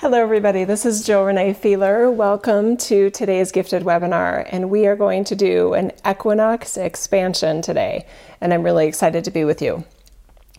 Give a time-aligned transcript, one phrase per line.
[0.00, 0.62] Hello, everybody.
[0.62, 2.08] This is Jill Renee Feeler.
[2.08, 4.48] Welcome to today's gifted webinar.
[4.48, 8.06] And we are going to do an equinox expansion today.
[8.40, 9.84] And I'm really excited to be with you.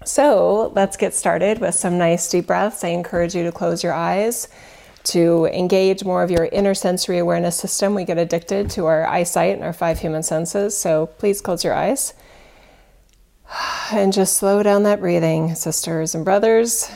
[0.04, 2.83] So let's get started with some nice deep breaths.
[2.83, 4.50] I encourage you to close your eyes
[5.05, 7.96] to engage more of your inner sensory awareness system.
[7.96, 10.78] We get addicted to our eyesight and our five human senses.
[10.78, 12.14] So please close your eyes
[13.94, 16.92] and just slow down that breathing, sisters and brothers.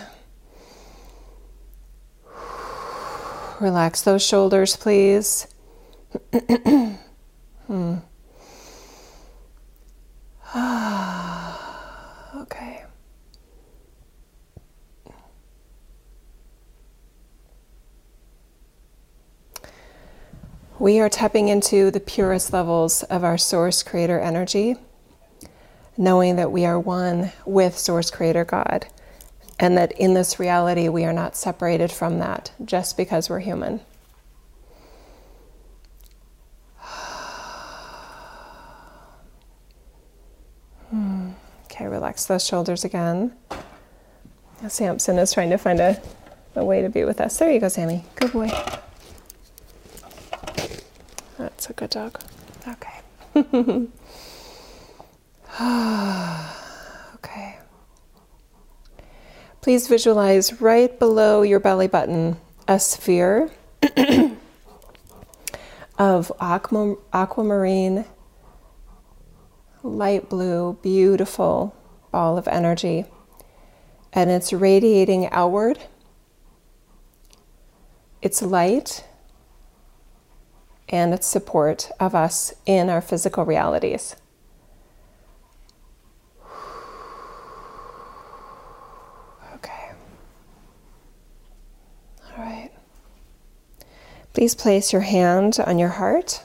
[3.59, 5.47] Relax those shoulders, please.
[7.67, 7.95] hmm.
[12.35, 12.83] okay.
[20.79, 24.75] We are tapping into the purest levels of our source creator energy,
[25.95, 28.87] knowing that we are one with source creator God
[29.59, 33.79] and that in this reality we are not separated from that just because we're human.
[41.65, 43.33] Okay, relax those shoulders again.
[44.67, 45.99] Samson is trying to find a,
[46.55, 47.37] a way to be with us.
[47.37, 48.05] There you go, Sammy.
[48.15, 48.51] Good boy.
[51.39, 52.21] That's a good dog.
[52.67, 52.99] Okay.
[57.15, 57.57] Okay.
[59.63, 62.35] Please visualize right below your belly button
[62.67, 63.49] a sphere
[65.97, 68.03] of aqua, aquamarine,
[69.81, 71.73] light blue, beautiful
[72.11, 73.05] ball of energy.
[74.11, 75.79] And it's radiating outward.
[78.21, 79.05] It's light
[80.89, 84.17] and it's support of us in our physical realities.
[94.33, 96.41] Please place your hand on your heart.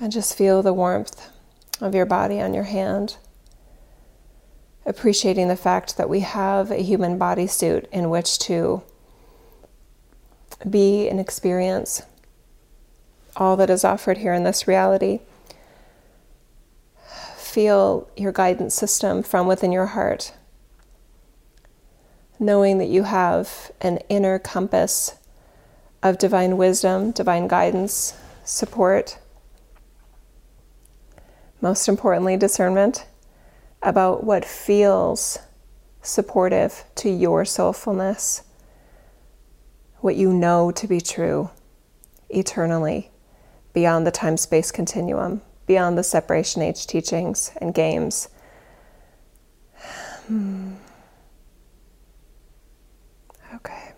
[0.00, 1.30] And just feel the warmth
[1.80, 3.16] of your body on your hand.
[4.84, 8.82] Appreciating the fact that we have a human bodysuit in which to
[10.68, 12.02] be and experience
[13.36, 15.20] all that is offered here in this reality
[17.58, 20.32] feel your guidance system from within your heart,
[22.38, 25.16] knowing that you have an inner compass
[26.00, 29.18] of divine wisdom, divine guidance, support,
[31.60, 33.04] most importantly, discernment
[33.82, 35.40] about what feels
[36.00, 38.42] supportive to your soulfulness,
[39.96, 41.50] what you know to be true
[42.28, 43.10] eternally
[43.72, 48.28] beyond the time space continuum beyond the separation age teachings and games.
[50.26, 50.74] Hmm.
[53.54, 53.92] Okay.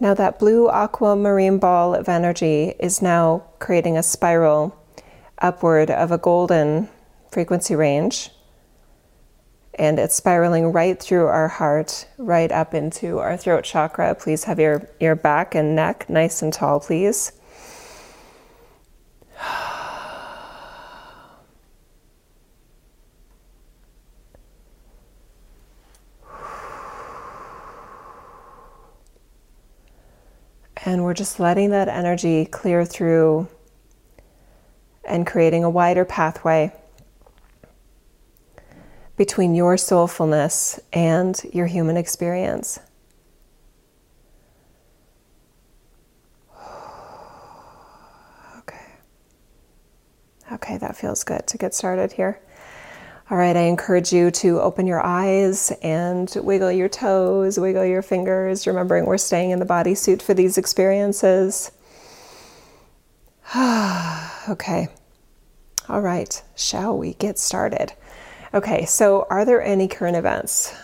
[0.00, 4.76] Now, that blue aquamarine ball of energy is now creating a spiral
[5.38, 6.88] upward of a golden
[7.30, 8.30] frequency range.
[9.74, 14.14] And it's spiraling right through our heart, right up into our throat chakra.
[14.14, 17.32] Please have your, your back and neck nice and tall, please.
[30.84, 33.48] And we're just letting that energy clear through
[35.04, 36.72] and creating a wider pathway
[39.16, 42.80] between your soulfulness and your human experience.
[48.58, 48.86] Okay.
[50.52, 52.40] Okay, that feels good to get started here.
[53.30, 58.02] All right, I encourage you to open your eyes and wiggle your toes, wiggle your
[58.02, 61.70] fingers, remembering we're staying in the bodysuit for these experiences.
[63.56, 64.88] okay.
[65.88, 67.92] All right, shall we get started?
[68.54, 70.74] Okay, so are there any current events?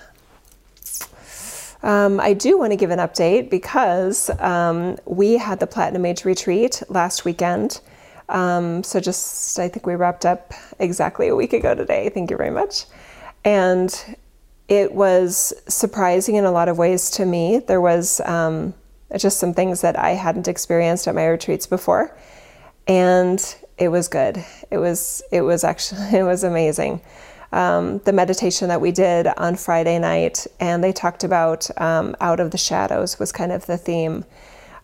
[1.83, 6.25] Um, I do want to give an update because um, we had the Platinum Age
[6.25, 7.81] retreat last weekend.
[8.29, 12.11] Um, so just, I think we wrapped up exactly a week ago today.
[12.11, 12.85] Thank you very much.
[13.45, 14.17] And
[14.69, 17.59] it was surprising in a lot of ways to me.
[17.59, 18.75] There was um,
[19.17, 22.17] just some things that I hadn't experienced at my retreats before,
[22.87, 23.43] and
[23.79, 24.45] it was good.
[24.71, 27.01] It was it was actually it was amazing.
[27.51, 32.41] Um, the meditation that we did on Friday night, and they talked about um, out
[32.41, 34.27] of the shadows was kind of the theme.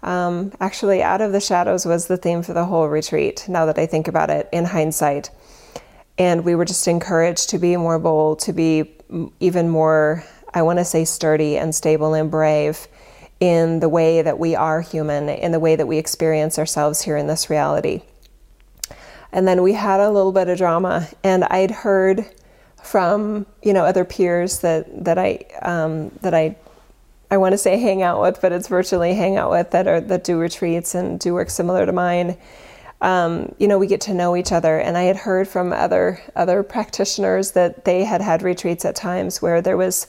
[0.05, 3.79] Um, actually, Out of the Shadows was the theme for the whole retreat, now that
[3.79, 5.31] I think about it in hindsight.
[6.17, 8.95] and we were just encouraged to be more bold, to be
[9.41, 12.87] even more, I want to say, sturdy and stable and brave
[13.41, 17.17] in the way that we are human, in the way that we experience ourselves here
[17.17, 18.03] in this reality.
[19.33, 22.25] And then we had a little bit of drama, and I'd heard
[22.83, 26.57] from you know other peers that that I um, that I
[27.35, 30.01] I want to say hang out with, but it's virtually hang out with that are
[30.01, 32.39] that do retreats and do work similar to mine.
[33.01, 36.23] Um, you know, we get to know each other, and I had heard from other
[36.37, 40.07] other practitioners that they had had retreats at times where there was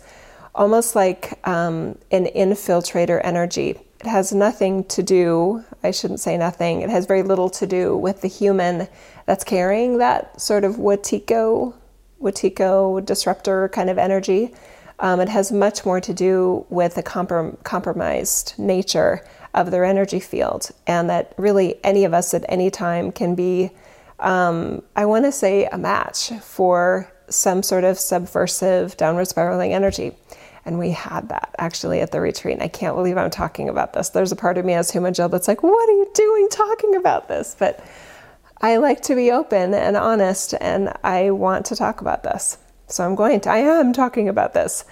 [0.53, 3.71] almost like um, an infiltrator energy.
[4.01, 5.63] It has nothing to do.
[5.81, 6.81] I shouldn't say nothing.
[6.81, 8.87] It has very little to do with the human
[9.25, 11.73] that's carrying that sort of Wetiko
[12.21, 14.53] Wetiko disruptor kind of energy.
[14.99, 20.19] Um, it has much more to do with the comprom- compromised nature of their energy
[20.19, 23.71] field, and that really any of us at any time can be,
[24.19, 30.15] um, I want to say, a match for some sort of subversive downward spiraling energy.
[30.65, 32.55] And we had that actually at the retreat.
[32.55, 34.09] And I can't believe I'm talking about this.
[34.09, 36.95] There's a part of me as Huma Jill that's like, what are you doing talking
[36.95, 37.55] about this?
[37.57, 37.85] But
[38.61, 42.57] I like to be open and honest, and I want to talk about this.
[42.87, 44.85] So I'm going to, I am talking about this.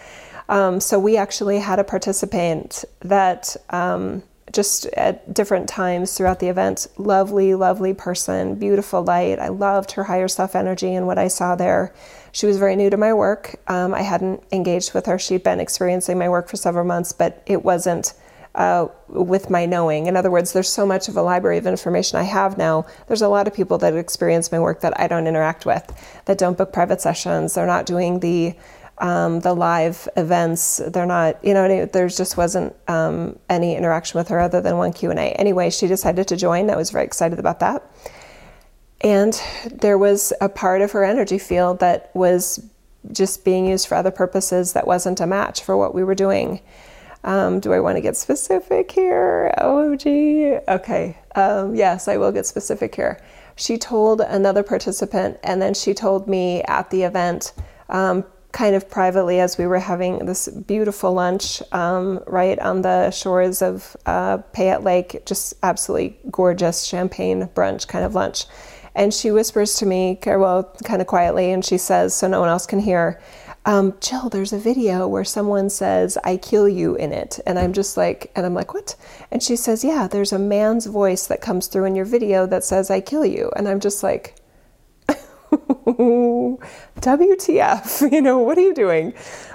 [0.50, 6.48] Um, so we actually had a participant that um, just at different times throughout the
[6.48, 9.40] event, lovely, lovely person, beautiful light.
[9.40, 11.94] I loved her higher self energy and what I saw there.
[12.32, 13.56] She was very new to my work.
[13.68, 15.18] Um, I hadn't engaged with her.
[15.18, 18.14] She'd been experiencing my work for several months, but it wasn't
[18.56, 20.08] uh, with my knowing.
[20.08, 22.86] In other words, there's so much of a library of information I have now.
[23.08, 25.92] There's a lot of people that experience my work that I don't interact with,
[26.26, 27.56] that don't book private sessions.
[27.56, 28.56] They're not doing the
[29.00, 30.80] um, the live events.
[30.88, 34.94] They're not, you know, there just wasn't um, any interaction with her other than one
[34.94, 35.32] Q and A.
[35.34, 36.70] Anyway, she decided to join.
[36.70, 37.84] I was very excited about that.
[39.02, 39.40] And
[39.70, 42.64] there was a part of her energy field that was
[43.12, 46.62] just being used for other purposes that wasn't a match for what we were doing.
[47.24, 49.54] Um, do I want to get specific here?
[49.58, 50.62] OMG.
[50.68, 51.18] Okay.
[51.36, 53.22] Um, yes, I will get specific here.
[53.56, 57.54] She told another participant, and then she told me at the event,
[57.90, 63.10] um, kind of privately, as we were having this beautiful lunch um, right on the
[63.12, 68.46] shores of uh, Payette Lake, just absolutely gorgeous champagne brunch kind of lunch.
[68.96, 72.50] And she whispers to me, well, kind of quietly, and she says, so no one
[72.50, 73.20] else can hear
[73.66, 77.40] um, Jill, there's a video where someone says, I kill you in it.
[77.46, 78.96] And I'm just like, and I'm like, what?
[79.32, 82.66] And she says, yeah, there's a man's voice that comes through in your video that
[82.66, 83.52] says, I kill you.
[83.56, 84.36] And I'm just like,
[87.00, 89.14] WTF, you know, what are you doing?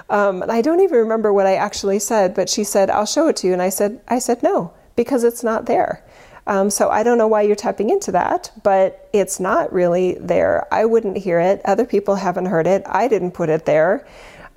[0.09, 3.27] Um, and I don't even remember what I actually said, but she said, I'll show
[3.27, 3.53] it to you.
[3.53, 6.03] And I said, I said, no, because it's not there.
[6.49, 10.67] Um, so I don't know why you're tapping into that, but it's not really there.
[10.73, 11.61] I wouldn't hear it.
[11.63, 12.81] Other people haven't heard it.
[12.87, 14.07] I didn't put it there.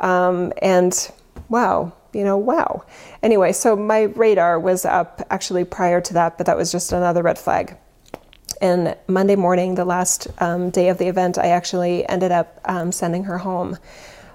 [0.00, 1.12] Um, and
[1.50, 2.84] wow, you know, wow.
[3.22, 7.22] Anyway, so my radar was up actually prior to that, but that was just another
[7.22, 7.76] red flag.
[8.62, 12.90] And Monday morning, the last um, day of the event, I actually ended up um,
[12.90, 13.76] sending her home.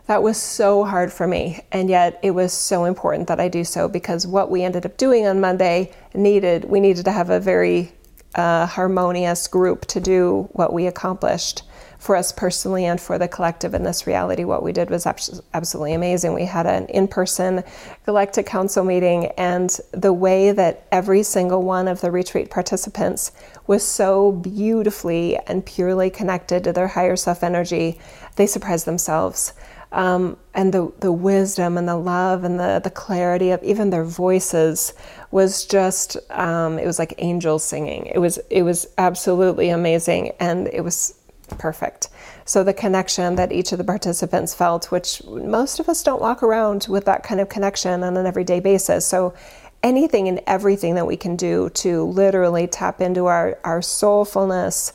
[0.08, 3.66] That was so hard for me, and yet it was so important that I do
[3.66, 7.42] so because what we ended up doing on Monday needed we needed to have a
[7.42, 7.92] very
[8.36, 11.64] uh, harmonious group to do what we accomplished
[12.00, 14.46] for us personally and for the collective in this reality.
[14.46, 15.06] What we did was
[15.54, 16.34] absolutely amazing.
[16.34, 17.64] We had an in person
[18.06, 23.34] Galactic Council meeting, and the way that every single one of the retreat participants
[23.66, 28.00] was so beautifully and purely connected to their higher self energy,
[28.38, 29.52] they surprised themselves
[29.92, 34.04] um, and the, the wisdom and the love and the, the clarity of even their
[34.04, 34.94] voices
[35.32, 38.06] was just um, it was like angels singing.
[38.08, 41.18] It was it was absolutely amazing and it was
[41.58, 42.10] perfect.
[42.46, 46.44] So the connection that each of the participants felt which most of us don't walk
[46.44, 49.06] around with that kind of connection on an everyday basis.
[49.06, 49.34] So
[49.84, 54.94] anything and everything that we can do to literally tap into our, our soulfulness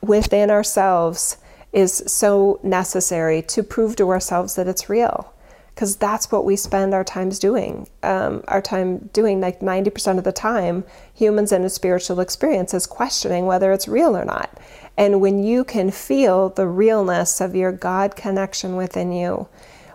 [0.00, 1.38] within ourselves
[1.72, 5.32] is so necessary to prove to ourselves that it's real
[5.74, 7.88] because that's what we spend our times doing.
[8.02, 10.82] Um, our time doing like 90% of the time
[11.14, 14.58] humans in a spiritual experience is questioning whether it's real or not.
[14.96, 19.48] And when you can feel the realness of your god connection within you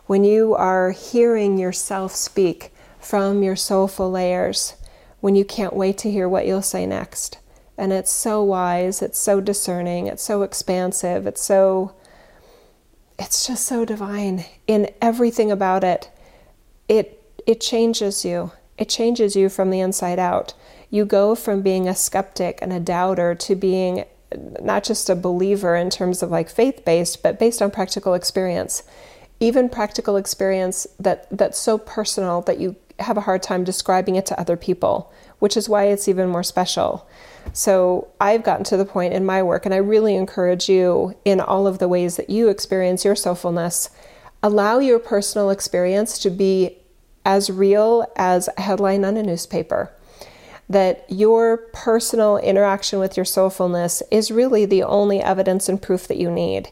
[0.06, 4.75] when you are hearing yourself speak from your soulful layers
[5.22, 7.38] when you can't wait to hear what you'll say next
[7.77, 11.96] and it's so wise, it's so discerning, it's so expansive, it's so
[13.20, 16.10] it's just so divine in everything about it.
[16.88, 18.51] It it changes you.
[18.77, 20.53] It changes you from the inside out.
[20.89, 24.06] You go from being a skeptic and a doubter to being
[24.62, 28.84] not just a believer in terms of like faith based, but based on practical experience.
[29.39, 34.25] Even practical experience that that's so personal that you have a hard time describing it
[34.27, 37.08] to other people, which is why it's even more special.
[37.51, 41.39] So I've gotten to the point in my work, and I really encourage you in
[41.39, 43.89] all of the ways that you experience your soulfulness,
[44.41, 46.77] allow your personal experience to be
[47.25, 49.91] as real as a headline on a newspaper.
[50.69, 56.17] That your personal interaction with your soulfulness is really the only evidence and proof that
[56.17, 56.69] you need.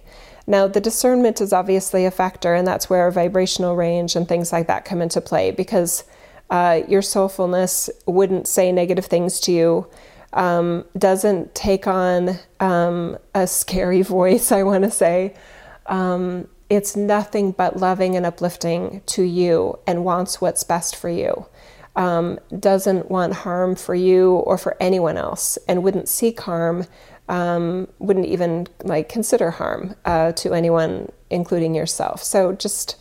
[0.47, 4.67] Now, the discernment is obviously a factor, and that's where vibrational range and things like
[4.67, 6.03] that come into play because
[6.49, 9.87] uh, your soulfulness wouldn't say negative things to you,
[10.33, 15.35] um, doesn't take on um, a scary voice, I want to say.
[15.87, 21.45] Um, it's nothing but loving and uplifting to you and wants what's best for you.
[21.97, 26.85] Um, doesn't want harm for you or for anyone else and wouldn't seek harm,
[27.27, 32.23] um, wouldn't even like consider harm uh, to anyone, including yourself.
[32.23, 32.95] So just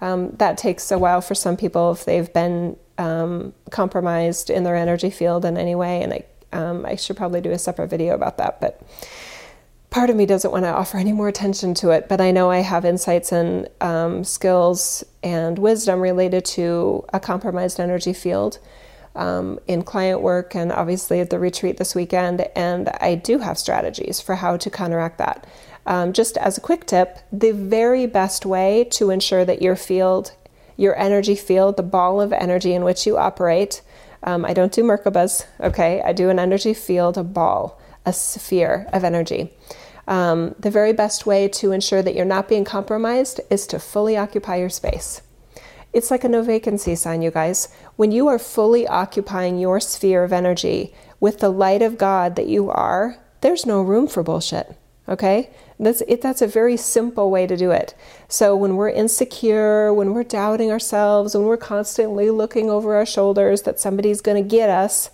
[0.00, 4.76] um, that takes a while for some people if they've been um, compromised in their
[4.76, 6.02] energy field in any way.
[6.02, 8.82] And I, um, I should probably do a separate video about that, but
[9.90, 12.50] part of me doesn't want to offer any more attention to it, but I know
[12.50, 18.58] I have insights and um, skills and wisdom related to a compromised energy field
[19.16, 22.46] um, in client work and obviously at the retreat this weekend.
[22.54, 25.46] And I do have strategies for how to counteract that.
[25.86, 30.32] Um, just as a quick tip, the very best way to ensure that your field,
[30.76, 33.82] your energy field, the ball of energy in which you operate,
[34.22, 36.02] um, I don't do Merkabas, okay?
[36.02, 39.52] I do an energy field, a ball, a sphere of energy.
[40.06, 44.16] Um, the very best way to ensure that you're not being compromised is to fully
[44.16, 45.22] occupy your space.
[45.92, 47.68] It's like a no vacancy sign, you guys.
[47.96, 52.46] When you are fully occupying your sphere of energy with the light of God that
[52.46, 54.76] you are, there's no room for bullshit.
[55.08, 55.50] Okay?
[55.80, 57.94] That's it that's a very simple way to do it.
[58.28, 63.62] So when we're insecure, when we're doubting ourselves, when we're constantly looking over our shoulders
[63.62, 65.10] that somebody's going to get us,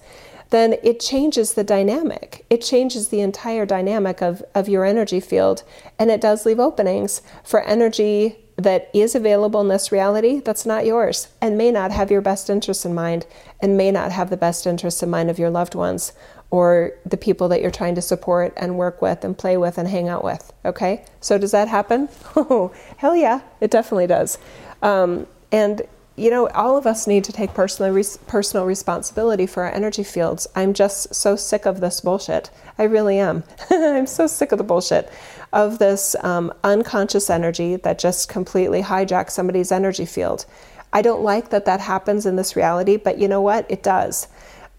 [0.50, 2.44] then it changes the dynamic.
[2.50, 5.62] It changes the entire dynamic of, of your energy field.
[5.98, 10.86] And it does leave openings for energy that is available in this reality that's not
[10.86, 13.26] yours and may not have your best interests in mind
[13.60, 16.12] and may not have the best interests in mind of your loved ones
[16.50, 19.88] or the people that you're trying to support and work with and play with and
[19.88, 20.52] hang out with.
[20.64, 21.04] Okay?
[21.20, 22.08] So, does that happen?
[22.36, 24.38] Oh, hell yeah, it definitely does.
[24.82, 25.82] Um, and
[26.16, 30.02] you know, all of us need to take personal res- personal responsibility for our energy
[30.02, 30.46] fields.
[30.56, 32.50] I'm just so sick of this bullshit.
[32.78, 33.44] I really am.
[33.70, 35.10] I'm so sick of the bullshit
[35.52, 40.46] of this um, unconscious energy that just completely hijacks somebody's energy field.
[40.92, 43.66] I don't like that that happens in this reality, but you know what?
[43.70, 44.28] It does.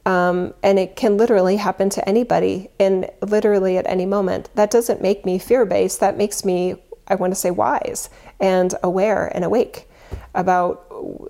[0.07, 4.49] Um, and it can literally happen to anybody and literally at any moment.
[4.55, 5.99] That doesn't make me fear based.
[5.99, 6.75] That makes me,
[7.09, 8.09] I want to say, wise
[8.39, 9.89] and aware and awake
[10.33, 10.85] about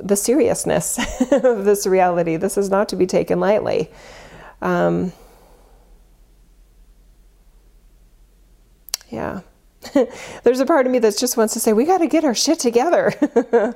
[0.08, 1.00] the seriousness
[1.32, 2.38] of this reality.
[2.38, 3.90] This is not to be taken lightly.
[4.62, 5.12] Um,
[9.10, 9.42] yeah.
[10.44, 12.36] There's a part of me that just wants to say, we got to get our
[12.36, 13.12] shit together.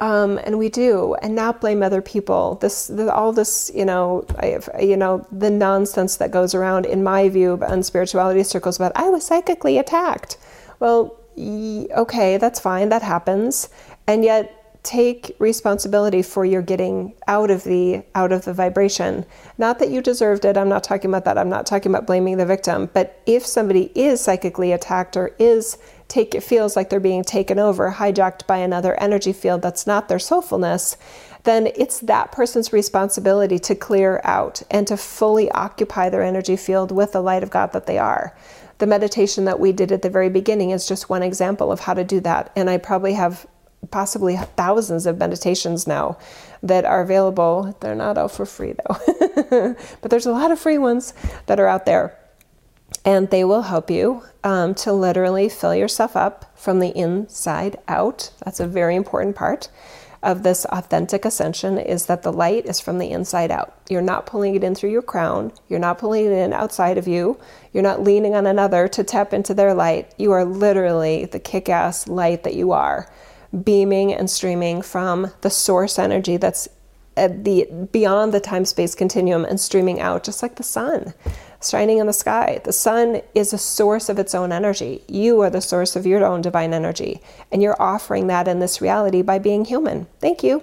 [0.00, 2.56] um, and we do, and not blame other people.
[2.56, 7.02] This, the, all this, you know, I, you know, the nonsense that goes around, in
[7.02, 10.38] my view, on spirituality circles about I was psychically attacked.
[10.78, 13.68] Well, okay, that's fine, that happens,
[14.06, 19.26] and yet take responsibility for your getting out of the out of the vibration
[19.58, 22.38] not that you deserved it i'm not talking about that i'm not talking about blaming
[22.38, 25.76] the victim but if somebody is psychically attacked or is
[26.10, 30.08] take it feels like they're being taken over hijacked by another energy field that's not
[30.08, 30.96] their soulfulness
[31.44, 36.92] then it's that person's responsibility to clear out and to fully occupy their energy field
[36.92, 38.36] with the light of god that they are
[38.78, 41.94] the meditation that we did at the very beginning is just one example of how
[41.94, 43.46] to do that and i probably have
[43.90, 46.18] possibly thousands of meditations now
[46.62, 47.74] that are available.
[47.80, 51.14] They're not all for free though, but there's a lot of free ones
[51.46, 52.16] that are out there.
[53.04, 58.30] And they will help you um, to literally fill yourself up from the inside out.
[58.44, 59.68] That's a very important part
[60.22, 63.74] of this authentic ascension is that the light is from the inside out.
[63.88, 65.52] You're not pulling it in through your crown.
[65.68, 67.38] You're not pulling it in outside of you.
[67.72, 70.12] You're not leaning on another to tap into their light.
[70.18, 73.10] You are literally the kick ass light that you are
[73.64, 76.68] beaming and streaming from the source energy that's
[77.16, 81.12] at the beyond the time space continuum and streaming out just like the sun
[81.62, 82.60] shining in the sky.
[82.64, 85.02] The sun is a source of its own energy.
[85.08, 87.20] You are the source of your own divine energy.
[87.52, 90.06] And you're offering that in this reality by being human.
[90.20, 90.62] Thank you.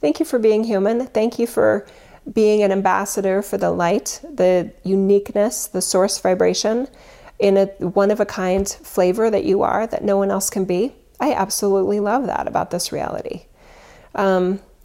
[0.00, 1.06] Thank you for being human.
[1.06, 1.86] Thank you for
[2.32, 6.86] being an ambassador for the light the uniqueness the source vibration
[7.38, 10.64] in a one of a kind flavor that you are that no one else can
[10.64, 10.92] be.
[11.20, 13.46] I absolutely love that about this reality.
[14.14, 14.60] Um,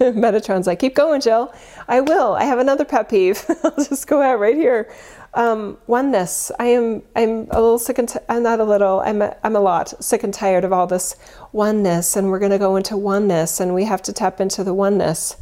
[0.00, 1.52] Metatron's like, keep going, Jill.
[1.88, 2.34] I will.
[2.34, 3.44] I have another pet peeve.
[3.64, 4.92] I'll just go out right here.
[5.34, 6.50] Um, oneness.
[6.58, 7.02] I am.
[7.14, 8.08] I'm a little sick and.
[8.08, 9.00] T- I'm not a little.
[9.00, 9.20] I'm.
[9.20, 11.16] A, I'm a lot sick and tired of all this
[11.52, 14.74] oneness, and we're going to go into oneness, and we have to tap into the
[14.74, 15.36] oneness.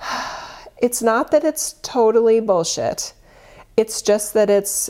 [0.82, 3.12] It's not that it's totally bullshit.
[3.76, 4.88] It's just that it's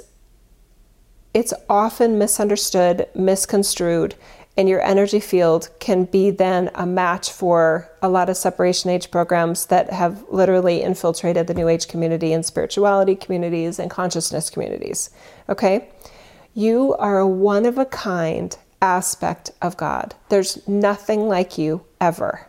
[1.33, 4.15] it's often misunderstood, misconstrued,
[4.61, 9.11] and your energy field can be then a match for a lot of separation age
[9.11, 15.09] programs that have literally infiltrated the new age community and spirituality communities and consciousness communities.
[15.49, 15.88] Okay?
[16.52, 20.14] You are a one of a kind aspect of God.
[20.29, 22.47] There's nothing like you ever,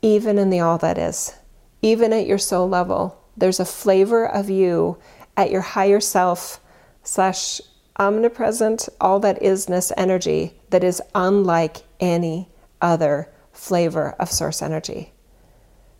[0.00, 1.34] even in the all that is,
[1.82, 3.22] even at your soul level.
[3.36, 4.96] There's a flavor of you
[5.36, 6.60] at your higher self
[7.02, 7.60] slash
[8.00, 12.48] omnipresent, all that isness energy that is unlike any
[12.80, 15.12] other flavor of source energy.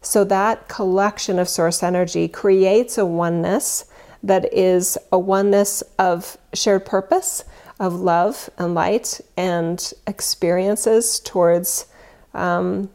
[0.03, 3.85] So that collection of source energy creates a oneness
[4.23, 7.45] that is a oneness of shared purpose,
[7.79, 11.87] of love and light and experiences towards
[12.35, 12.91] um,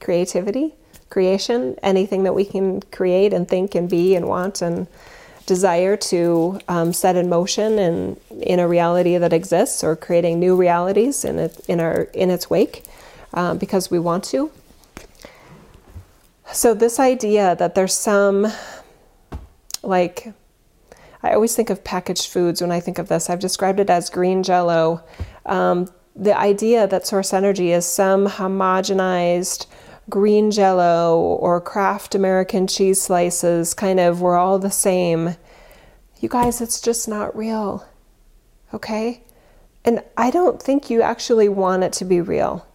[0.00, 0.74] creativity,
[1.10, 4.86] creation, anything that we can create and think and be and want and
[5.48, 10.54] desire to um, set in motion in, in a reality that exists or creating new
[10.54, 12.84] realities in, it, in, our, in its wake
[13.32, 14.52] um, because we want to.
[16.52, 18.46] So, this idea that there's some,
[19.82, 20.32] like,
[21.22, 23.28] I always think of packaged foods when I think of this.
[23.28, 25.02] I've described it as green jello.
[25.46, 29.66] Um, the idea that source energy is some homogenized,
[30.08, 35.36] green jello or Kraft American cheese slices, kind of, we're all the same.
[36.20, 37.86] You guys, it's just not real.
[38.72, 39.22] Okay?
[39.84, 42.66] And I don't think you actually want it to be real.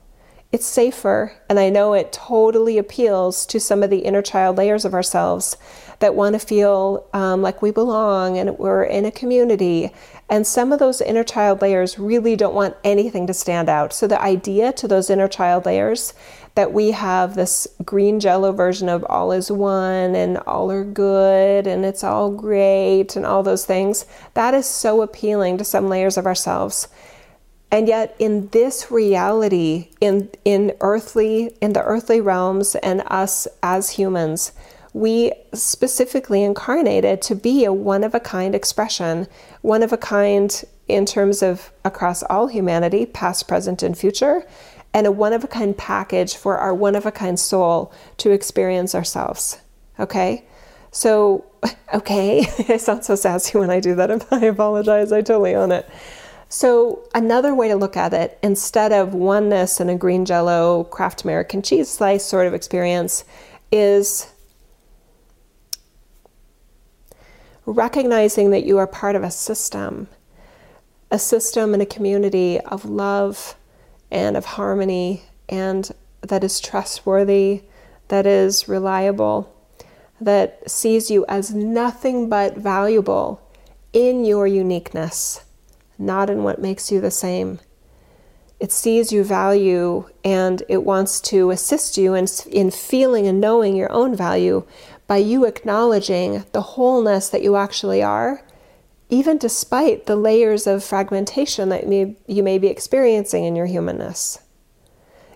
[0.53, 4.85] It's safer, and I know it totally appeals to some of the inner child layers
[4.85, 5.57] of ourselves
[5.97, 9.89] that want to feel um, like we belong and we're in a community.
[10.29, 13.93] And some of those inner child layers really don't want anything to stand out.
[13.93, 16.13] So, the idea to those inner child layers
[16.55, 21.65] that we have this green jello version of all is one and all are good
[21.65, 26.17] and it's all great and all those things, that is so appealing to some layers
[26.17, 26.87] of ourselves.
[27.71, 33.89] And yet in this reality, in in earthly, in the earthly realms and us as
[33.89, 34.51] humans,
[34.93, 39.27] we specifically incarnated to be a one of a kind expression,
[39.61, 44.45] one of a kind in terms of across all humanity, past, present, and future,
[44.93, 48.31] and a one of a kind package for our one of a kind soul to
[48.31, 49.59] experience ourselves.
[49.99, 50.45] Okay?
[50.91, 51.45] So,
[51.93, 54.27] okay, I sound so sassy when I do that.
[54.31, 55.11] I apologize.
[55.11, 55.89] I totally own it.
[56.47, 61.23] So, another way to look at it, instead of oneness and a green jello Kraft
[61.23, 63.25] American cheese slice sort of experience,
[63.71, 64.31] is
[67.65, 70.07] recognizing that you are part of a system,
[71.09, 73.55] a system and a community of love
[74.13, 77.63] and of harmony and that is trustworthy,
[78.07, 79.53] that is reliable,
[80.21, 83.41] that sees you as nothing but valuable
[83.91, 85.43] in your uniqueness,
[85.97, 87.59] not in what makes you the same.
[88.59, 93.75] It sees you value and it wants to assist you in, in feeling and knowing
[93.75, 94.65] your own value
[95.07, 98.41] by you acknowledging the wholeness that you actually are
[99.13, 104.39] even despite the layers of fragmentation that may, you may be experiencing in your humanness.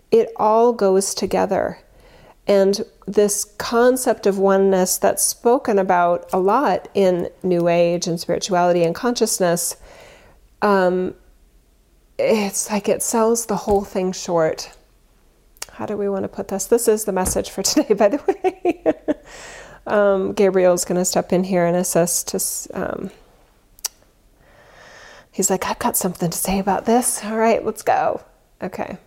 [0.10, 1.78] It all goes together.
[2.48, 8.84] And this concept of oneness that's spoken about a lot in New Age and spirituality
[8.84, 9.76] and consciousness,
[10.64, 11.14] um,
[12.18, 14.76] it's like it sells the whole thing short.
[15.74, 16.66] How do we want to put this?
[16.66, 18.96] This is the message for today, by the way.
[19.86, 22.40] um, Gabriel's going to step in here and assist to.
[22.74, 23.12] Um,
[25.38, 27.24] He's like, I've got something to say about this.
[27.24, 28.24] All right, let's go.
[28.60, 28.98] Okay.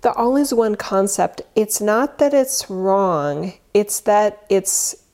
[0.00, 5.04] The all is one concept, it's not that it's wrong, it's that it's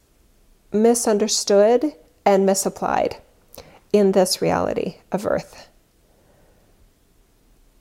[0.72, 1.92] misunderstood
[2.24, 3.18] and misapplied
[3.92, 5.68] in this reality of Earth.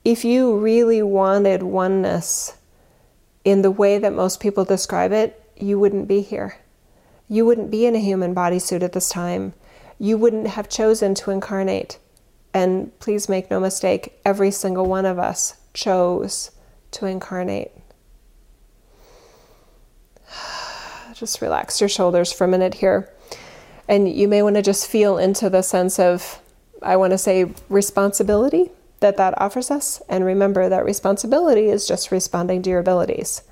[0.04, 2.54] If you really wanted oneness
[3.46, 6.58] in the way that most people describe it, you wouldn't be here.
[7.28, 9.52] You wouldn't be in a human bodysuit at this time.
[9.98, 11.98] You wouldn't have chosen to incarnate.
[12.54, 16.50] And please make no mistake, every single one of us chose
[16.92, 17.70] to incarnate.
[21.14, 23.12] Just relax your shoulders for a minute here.
[23.88, 26.40] And you may want to just feel into the sense of,
[26.82, 30.02] I want to say, responsibility that that offers us.
[30.10, 33.42] And remember that responsibility is just responding to your abilities.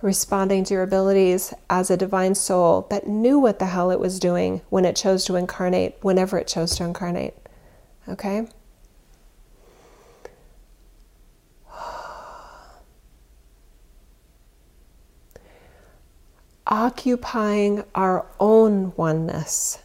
[0.00, 4.20] Responding to your abilities as a divine soul that knew what the hell it was
[4.20, 7.34] doing when it chose to incarnate, whenever it chose to incarnate.
[8.08, 8.46] Okay?
[16.68, 19.80] occupying our own oneness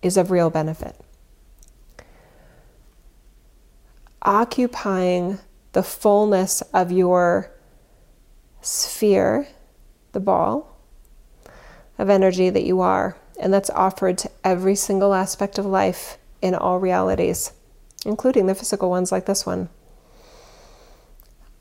[0.00, 0.96] is of real benefit.
[4.22, 5.38] Occupying
[5.72, 7.50] the fullness of your
[8.62, 9.48] sphere,
[10.12, 10.78] the ball
[11.98, 16.54] of energy that you are, and that's offered to every single aspect of life in
[16.54, 17.52] all realities,
[18.06, 19.68] including the physical ones like this one.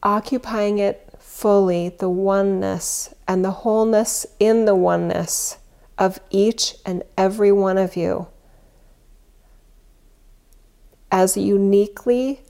[0.04, 5.58] Occupying it fully the oneness and the wholeness in the oneness
[5.98, 8.28] of each and every one of you
[11.12, 12.42] as uniquely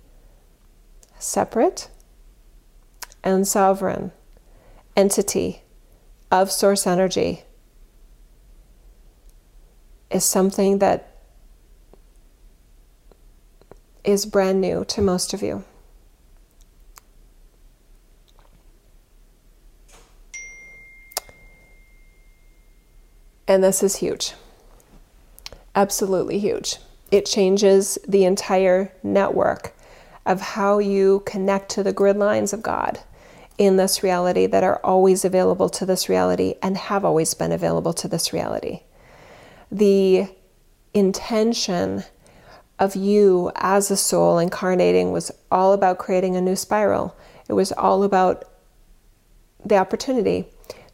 [1.17, 1.89] separate
[3.23, 4.11] and sovereign
[5.01, 5.63] entity
[6.29, 7.41] of source energy
[10.11, 11.23] is something that
[14.03, 15.63] is brand new to most of you.
[23.47, 24.33] And this is huge.
[25.73, 26.77] Absolutely huge.
[27.09, 29.73] It changes the entire network
[30.27, 32.99] of how you connect to the grid lines of God
[33.61, 37.93] in this reality that are always available to this reality and have always been available
[37.93, 38.81] to this reality.
[39.71, 40.29] The
[40.95, 42.03] intention
[42.79, 47.15] of you as a soul incarnating was all about creating a new spiral.
[47.47, 48.45] It was all about
[49.63, 50.47] the opportunity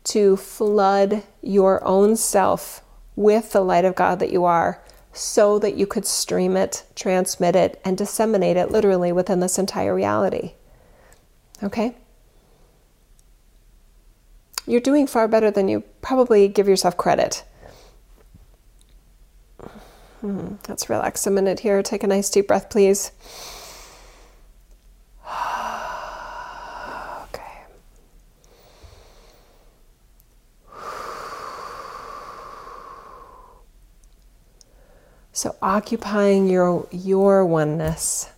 [0.03, 2.84] to flood your own self
[3.15, 7.56] with the light of God that you are so that you could stream it, transmit
[7.56, 10.51] it, and disseminate it literally within this entire reality.
[11.63, 11.95] Okay?
[14.67, 17.45] You're doing far better than you probably give yourself credit.
[20.19, 21.82] Hmm, let's relax a minute here.
[21.82, 23.12] Take a nice deep breath, please.
[27.34, 27.63] Okay.
[35.32, 38.30] So occupying your, your oneness,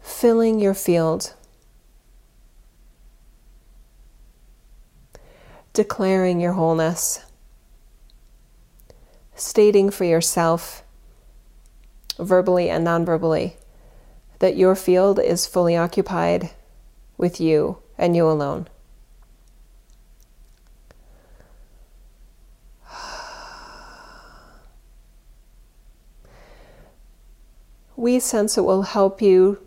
[0.00, 1.34] filling your field,
[5.74, 7.24] declaring your wholeness,
[9.34, 10.82] stating for yourself,
[12.18, 13.56] verbally and non verbally,
[14.38, 16.50] that your field is fully occupied
[17.18, 18.68] with you and you alone.
[27.96, 29.58] we sense it will help you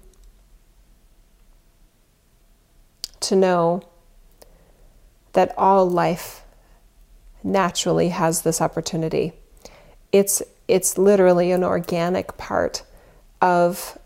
[3.19, 3.81] to know
[5.37, 6.41] that all life
[7.43, 9.33] naturally has this opportunity.
[10.11, 12.81] It's it's literally an organic part
[13.39, 13.99] of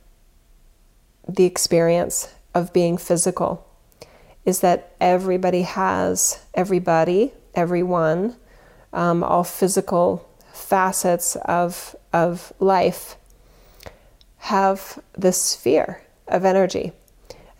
[1.25, 3.65] the experience of being physical
[4.43, 8.35] is that everybody has everybody everyone
[8.91, 13.15] um, all physical facets of of life
[14.51, 16.91] have this sphere of energy.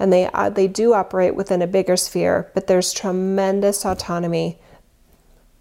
[0.02, 4.58] And they, uh, they do operate within a bigger sphere, but there's tremendous autonomy,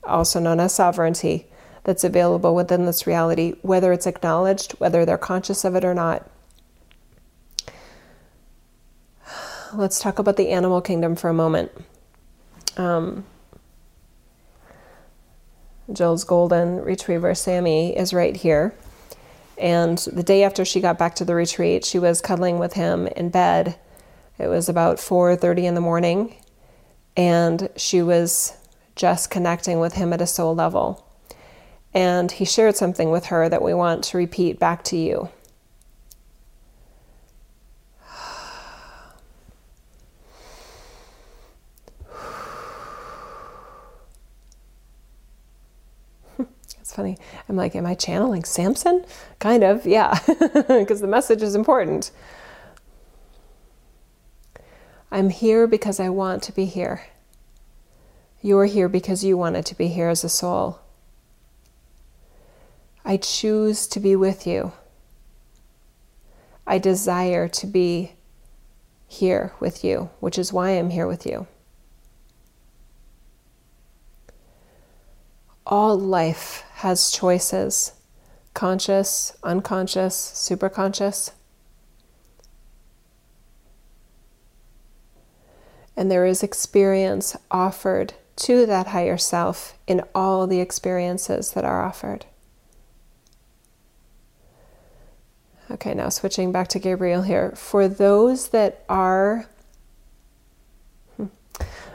[0.03, 1.47] also known as sovereignty,
[1.85, 6.27] that's available within this reality, whether it's acknowledged, whether they're conscious of it or not.
[9.75, 11.71] Let's talk about the animal kingdom for a moment.
[12.79, 13.27] Um,
[15.93, 18.75] Jill's golden retriever, Sammy, is right here.
[19.59, 23.07] And the day after she got back to the retreat, she was cuddling with him
[23.09, 23.79] in bed.
[24.41, 26.35] It was about 4:30 in the morning,
[27.15, 28.55] and she was
[28.97, 31.05] just connecting with him at a soul level.
[31.93, 35.29] And he shared something with her that we want to repeat back to you.
[46.81, 47.19] It's funny.
[47.49, 49.05] I'm like, am I channeling Samson?
[49.39, 52.11] Kind of, yeah, because the message is important.
[55.11, 57.07] I'm here because I want to be here.
[58.41, 60.81] You're here because you wanted to be here as a soul.
[63.05, 64.73] I choose to be with you.
[66.67, 68.13] I desire to be
[69.09, 71.49] here with you, which is why I'm here with you.
[75.67, 77.93] All life has choices
[78.53, 81.33] conscious, unconscious, superconscious.
[85.97, 91.85] And there is experience offered to that higher self in all the experiences that are
[91.85, 92.25] offered.
[95.71, 97.53] Okay, now switching back to Gabriel here.
[97.55, 99.47] For those that are,
[101.17, 101.27] hmm,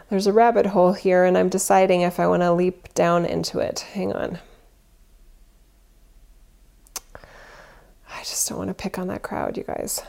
[0.10, 3.60] there's a rabbit hole here, and I'm deciding if I want to leap down into
[3.60, 3.82] it.
[3.82, 4.40] Hang on.
[8.10, 10.02] I just don't want to pick on that crowd, you guys.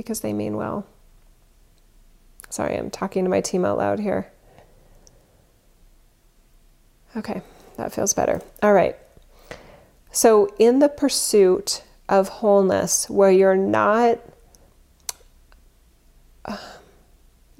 [0.00, 0.86] Because they mean well.
[2.48, 4.32] Sorry, I'm talking to my team out loud here.
[7.14, 7.42] Okay,
[7.76, 8.40] that feels better.
[8.62, 8.96] All right.
[10.10, 14.20] So, in the pursuit of wholeness, where you're not
[16.46, 16.56] uh,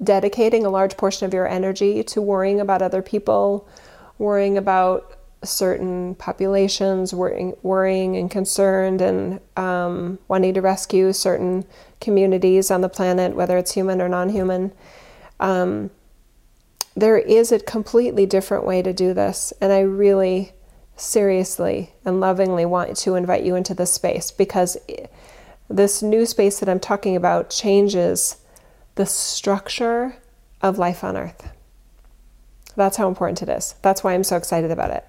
[0.01, 3.69] dedicating a large portion of your energy to worrying about other people,
[4.17, 11.65] worrying about certain populations, worrying, worrying and concerned, and um, wanting to rescue certain
[12.01, 14.71] communities on the planet, whether it's human or non human.
[15.39, 15.91] Um,
[16.95, 20.51] there is a completely different way to do this, and I really
[20.97, 24.77] seriously and lovingly want to invite you into this space because
[25.69, 28.37] this new space that I'm talking about changes
[28.95, 30.17] the structure
[30.61, 31.49] of life on earth.
[32.75, 33.75] That's how important it is.
[33.81, 35.05] That's why I'm so excited about it.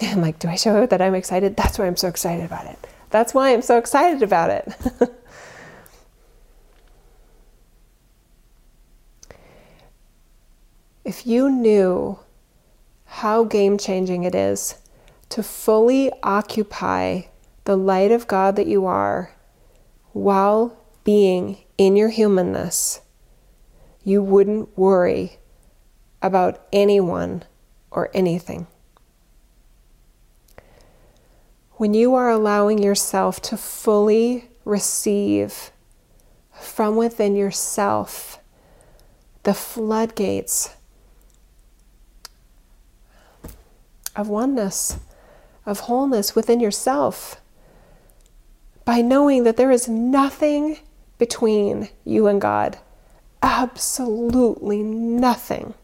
[0.02, 1.56] I'm like, do I show that I'm excited?
[1.56, 2.78] That's why I'm so excited about it.
[3.10, 4.72] That's why I'm so excited about it.
[11.04, 12.18] if you knew
[13.04, 14.76] how game changing it is
[15.30, 17.22] to fully occupy
[17.64, 19.34] the light of God that you are
[20.12, 23.00] while being in your humanness,
[24.04, 25.38] you wouldn't worry
[26.20, 27.44] about anyone
[27.90, 28.66] or anything.
[31.72, 35.70] When you are allowing yourself to fully receive
[36.52, 38.38] from within yourself
[39.44, 40.76] the floodgates
[44.16, 44.98] of oneness,
[45.66, 47.40] of wholeness within yourself
[48.84, 50.78] by knowing that there is nothing
[51.18, 52.78] between you and God.
[53.42, 55.74] Absolutely nothing.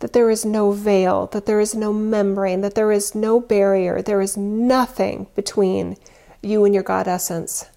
[0.00, 4.02] That there is no veil, that there is no membrane, that there is no barrier,
[4.02, 5.96] there is nothing between
[6.42, 7.70] you and your God essence.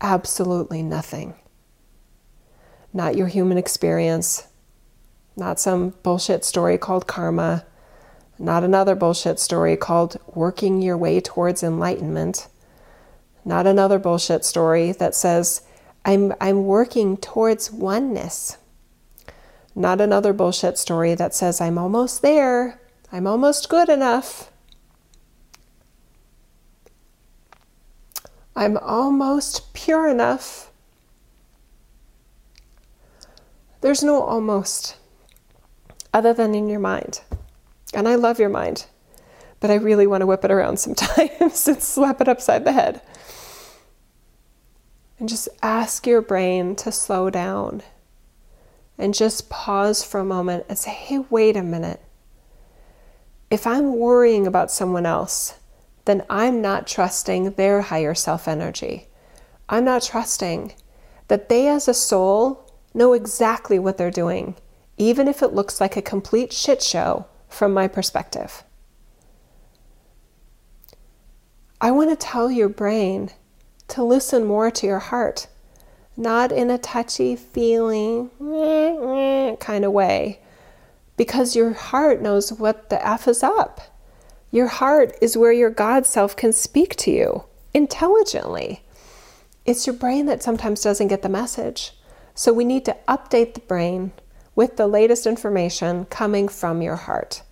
[0.00, 1.34] Absolutely nothing.
[2.94, 4.46] Not your human experience,
[5.36, 7.66] not some bullshit story called karma,
[8.42, 12.48] not another bullshit story called Working Your Way Towards Enlightenment.
[13.44, 15.62] Not another bullshit story that says,
[16.04, 18.58] I'm, I'm working towards oneness.
[19.76, 22.80] Not another bullshit story that says, I'm almost there,
[23.12, 24.50] I'm almost good enough.
[28.56, 30.72] I'm almost pure enough.
[33.82, 34.96] There's no almost,
[36.12, 37.20] other than in your mind.
[37.94, 38.86] And I love your mind,
[39.60, 43.02] but I really want to whip it around sometimes and slap it upside the head.
[45.18, 47.82] And just ask your brain to slow down
[48.98, 52.00] and just pause for a moment and say, hey, wait a minute.
[53.50, 55.58] If I'm worrying about someone else,
[56.04, 59.08] then I'm not trusting their higher self energy.
[59.68, 60.72] I'm not trusting
[61.28, 64.56] that they, as a soul, know exactly what they're doing,
[64.96, 68.64] even if it looks like a complete shit show from my perspective.
[71.80, 73.30] I want to tell your brain
[73.88, 75.48] to listen more to your heart,
[76.16, 78.30] not in a touchy feeling
[79.58, 80.40] kind of way,
[81.16, 83.80] because your heart knows what the F is up.
[84.50, 88.82] Your heart is where your God self can speak to you intelligently.
[89.64, 91.92] It's your brain that sometimes doesn't get the message.
[92.34, 94.12] So we need to update the brain
[94.54, 97.42] with the latest information coming from your heart.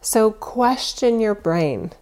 [0.00, 1.92] So question your brain,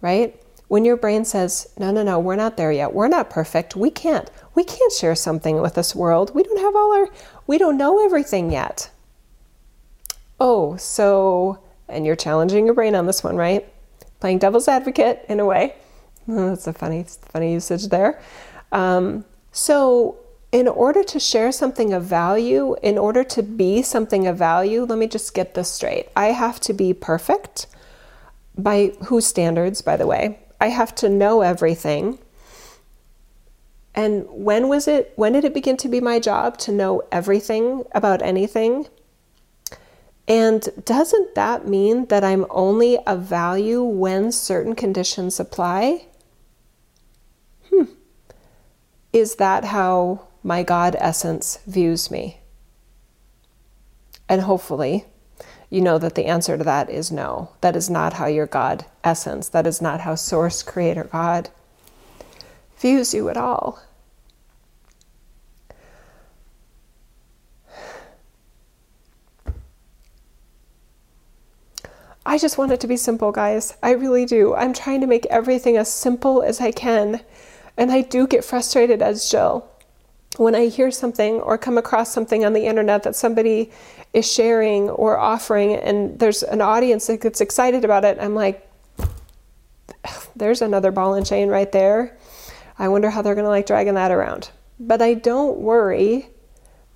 [0.00, 0.40] right?
[0.68, 2.92] When your brain says, "No, no, no, we're not there yet.
[2.92, 3.76] We're not perfect.
[3.76, 4.30] We can't.
[4.54, 6.34] We can't share something with this world.
[6.34, 7.08] We don't have all our
[7.46, 8.90] we don't know everything yet."
[10.40, 13.66] Oh, so and you're challenging your brain on this one, right?
[14.20, 15.74] Playing devil's advocate in a way.
[16.26, 18.20] That's a funny funny usage there.
[18.72, 20.18] Um, so
[20.50, 24.98] in order to share something of value, in order to be something of value, let
[24.98, 26.08] me just get this straight.
[26.16, 27.66] I have to be perfect.
[28.56, 30.40] By whose standards, by the way?
[30.60, 32.18] I have to know everything.
[33.94, 37.84] And when was it, when did it begin to be my job to know everything
[37.92, 38.86] about anything?
[40.26, 46.06] And doesn't that mean that I'm only of value when certain conditions apply?
[47.70, 47.84] Hmm.
[49.12, 52.40] Is that how my God essence views me?
[54.28, 55.06] And hopefully,
[55.70, 57.50] you know that the answer to that is no.
[57.60, 61.50] That is not how your God essence, that is not how Source Creator God
[62.78, 63.80] views you at all.
[72.24, 73.74] I just want it to be simple, guys.
[73.82, 74.54] I really do.
[74.54, 77.22] I'm trying to make everything as simple as I can.
[77.74, 79.66] And I do get frustrated as Jill
[80.36, 83.70] when I hear something or come across something on the internet that somebody
[84.12, 88.18] is sharing or offering, and there's an audience that gets excited about it.
[88.20, 88.68] I'm like,
[90.36, 92.16] there's another ball and chain right there.
[92.78, 94.50] I wonder how they're going to like dragging that around.
[94.78, 96.28] But I don't worry,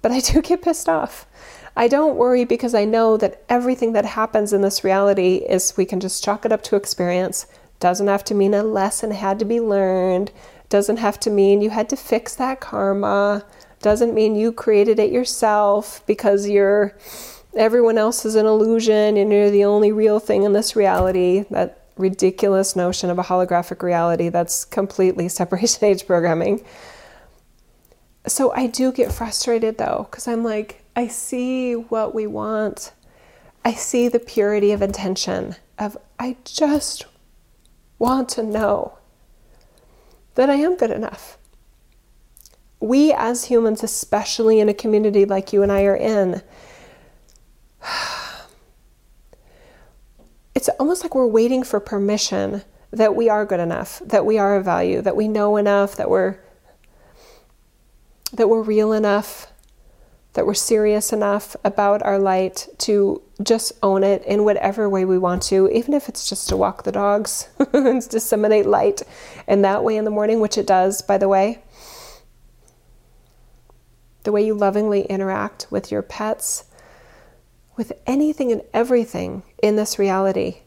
[0.01, 1.27] but I do get pissed off
[1.75, 5.87] I don't worry because I know that everything that happens in this reality is we
[5.87, 7.47] can just chalk it up to experience.
[7.81, 10.31] Doesn't have to mean a lesson had to be learned.
[10.73, 13.45] Doesn't have to mean you had to fix that karma.
[13.83, 16.97] Doesn't mean you created it yourself because you're
[17.55, 21.45] everyone else is an illusion and you're the only real thing in this reality.
[21.51, 26.65] That ridiculous notion of a holographic reality that's completely separation age programming.
[28.27, 32.93] So I do get frustrated though, because I'm like, I see what we want.
[33.63, 37.05] I see the purity of intention of I just
[37.99, 38.97] want to know
[40.35, 41.39] that I am good enough.
[42.81, 46.43] We as humans, especially in a community like you and I are in,
[50.55, 54.57] it's almost like we're waiting for permission that we are good enough, that we are
[54.57, 56.39] of value, that we know enough, that we're
[58.35, 59.53] that we're real enough,
[60.33, 65.19] that we're serious enough about our light to just own it in whatever way we
[65.19, 69.03] want to, even if it's just to walk the dogs and disseminate light
[69.47, 71.63] in that way in the morning, which it does, by the way.
[74.25, 76.65] The way you lovingly interact with your pets,
[77.77, 80.59] with anything and everything in this reality,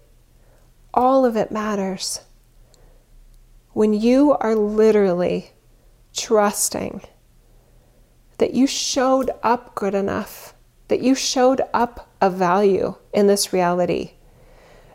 [0.93, 2.21] all of it matters.
[3.73, 5.51] When you are literally
[6.13, 7.01] trusting
[8.37, 10.54] that you showed up good enough,
[10.87, 14.11] that you showed up of value in this reality,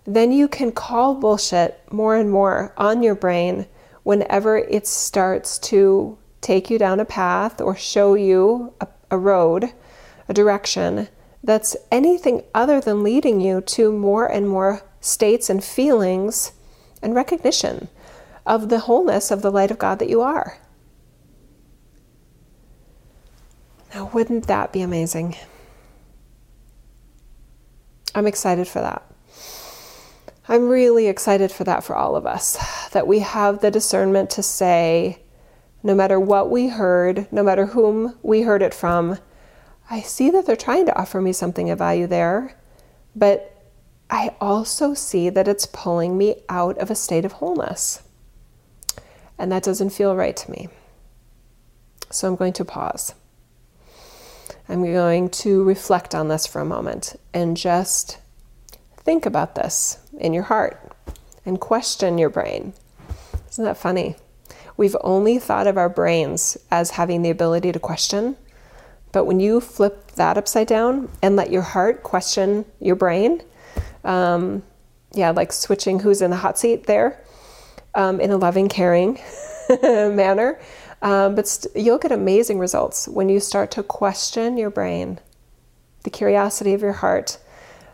[0.05, 3.67] then you can call bullshit more and more on your brain
[4.03, 9.73] whenever it starts to take you down a path or show you a, a road,
[10.29, 11.09] a direction
[11.43, 16.53] that's anything other than leading you to more and more states and feelings
[17.03, 17.89] and recognition
[18.47, 20.59] of the wholeness of the light of God that you are.
[23.95, 25.37] Now, wouldn't that be amazing?
[28.15, 29.05] I'm excited for that.
[30.49, 32.59] I'm really excited for that for all of us,
[32.91, 35.23] that we have the discernment to say,
[35.83, 39.19] no matter what we heard, no matter whom we heard it from,
[39.89, 42.57] I see that they're trying to offer me something of value there,
[43.15, 43.57] but
[44.11, 48.03] I also see that it's pulling me out of a state of wholeness.
[49.39, 50.69] And that doesn't feel right to me.
[52.11, 53.15] So I'm going to pause.
[54.71, 58.19] I'm going to reflect on this for a moment and just
[58.99, 60.93] think about this in your heart
[61.45, 62.73] and question your brain.
[63.51, 64.15] Isn't that funny?
[64.77, 68.37] We've only thought of our brains as having the ability to question,
[69.11, 73.43] but when you flip that upside down and let your heart question your brain,
[74.05, 74.63] um,
[75.13, 77.21] yeah, like switching who's in the hot seat there
[77.97, 79.19] um, in a loving, caring
[79.83, 80.61] manner,
[81.03, 85.19] um, but st- you'll get amazing results when you start to question your brain,
[86.05, 87.39] the curiosity of your heart,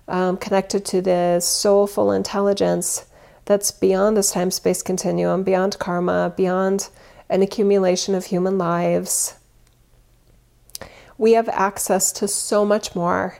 [0.08, 3.06] um, connected to the soulful intelligence
[3.44, 6.88] that's beyond this time space continuum, beyond karma, beyond
[7.28, 9.34] an accumulation of human lives.
[11.18, 13.38] We have access to so much more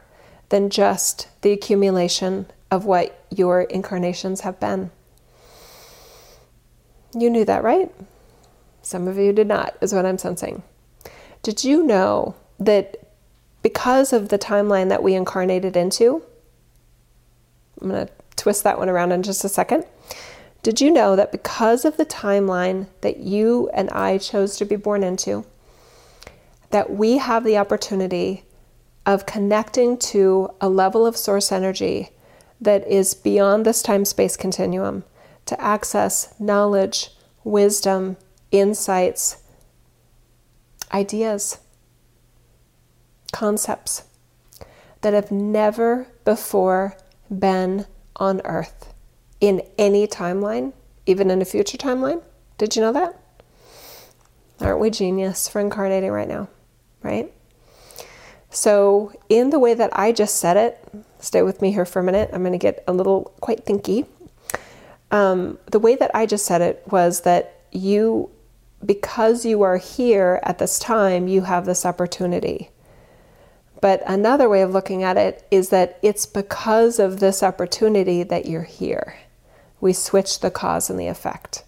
[0.48, 4.90] than just the accumulation of what your incarnations have been.
[7.14, 7.92] You knew that, right?
[8.86, 10.62] Some of you did not, is what I'm sensing.
[11.42, 12.96] Did you know that
[13.60, 16.22] because of the timeline that we incarnated into,
[17.82, 19.86] I'm going to twist that one around in just a second.
[20.62, 24.76] Did you know that because of the timeline that you and I chose to be
[24.76, 25.44] born into,
[26.70, 28.44] that we have the opportunity
[29.04, 32.10] of connecting to a level of source energy
[32.60, 35.02] that is beyond this time space continuum
[35.46, 37.10] to access knowledge,
[37.42, 38.16] wisdom,
[38.60, 39.42] insights,
[40.92, 41.58] ideas,
[43.32, 44.04] concepts
[45.02, 46.96] that have never before
[47.30, 47.86] been
[48.16, 48.94] on Earth
[49.40, 50.72] in any timeline,
[51.04, 52.22] even in a future timeline.
[52.58, 53.20] Did you know that?
[54.60, 56.48] Aren't we genius for incarnating right now?
[57.02, 57.32] Right?
[58.48, 62.02] So, in the way that I just said it, stay with me here for a
[62.02, 62.30] minute.
[62.32, 64.06] I'm going to get a little quite thinky.
[65.10, 68.30] Um, the way that I just said it was that you,
[68.86, 72.70] because you are here at this time, you have this opportunity.
[73.80, 78.46] But another way of looking at it is that it's because of this opportunity that
[78.46, 79.16] you're here.
[79.80, 81.64] We switch the cause and the effect.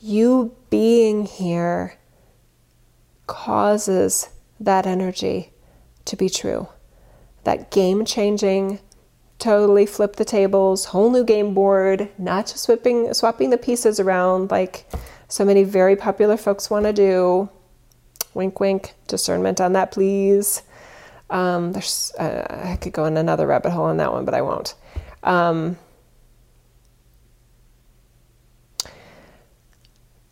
[0.00, 1.98] You being here
[3.26, 4.28] causes
[4.60, 5.52] that energy
[6.06, 6.68] to be true.
[7.44, 8.80] That game changing,
[9.38, 14.50] totally flip the tables, whole new game board, not just swapping, swapping the pieces around
[14.50, 14.90] like
[15.28, 17.48] so many very popular folks want to do.
[18.34, 20.62] Wink, wink, discernment on that, please.
[21.30, 24.42] Um, there's, uh, I could go in another rabbit hole on that one, but I
[24.42, 24.74] won't.
[25.22, 25.78] Um,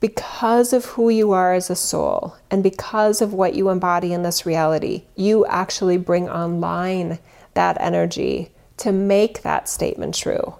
[0.00, 4.22] because of who you are as a soul and because of what you embody in
[4.22, 7.18] this reality, you actually bring online
[7.54, 8.53] that energy
[8.84, 10.54] to make that statement true.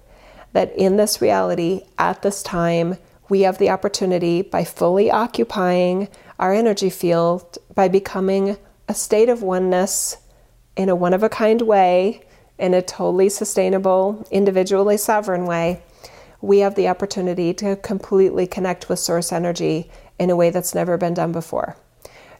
[0.52, 2.98] That in this reality, at this time,
[3.28, 6.08] we have the opportunity by fully occupying
[6.38, 8.56] our energy field, by becoming
[8.88, 10.18] a state of oneness
[10.76, 12.22] in a one of a kind way,
[12.58, 15.80] in a totally sustainable, individually sovereign way
[16.44, 20.98] we have the opportunity to completely connect with source energy in a way that's never
[20.98, 21.74] been done before.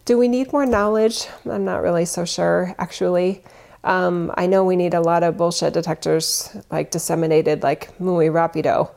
[0.05, 1.27] Do we need more knowledge?
[1.51, 3.43] I'm not really so sure, actually.
[3.85, 8.91] Um, I know we need a lot of bullshit detectors, like disseminated, like muy rapido,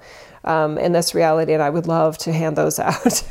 [0.44, 3.24] um, in this reality, and I would love to hand those out.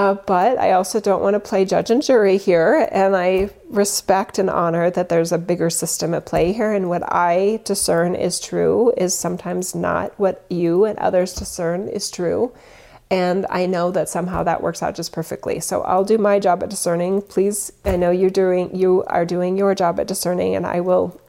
[0.00, 4.38] Uh, but I also don't want to play judge and jury here, and I respect
[4.38, 8.40] and honor that there's a bigger system at play here, and what I discern is
[8.40, 12.50] true is sometimes not what you and others discern is true.
[13.10, 15.58] And I know that somehow that works out just perfectly.
[15.60, 17.22] So I'll do my job at discerning.
[17.22, 21.20] Please, I know you're doing you are doing your job at discerning, and I will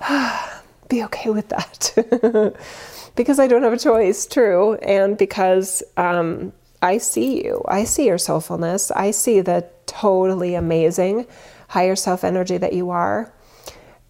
[0.88, 2.54] be okay with that.
[3.16, 6.52] because I don't have a choice, true, and because um,
[6.82, 7.64] I see you.
[7.66, 8.90] I see your soulfulness.
[8.94, 11.26] I see the totally amazing
[11.68, 13.32] higher self energy that you are.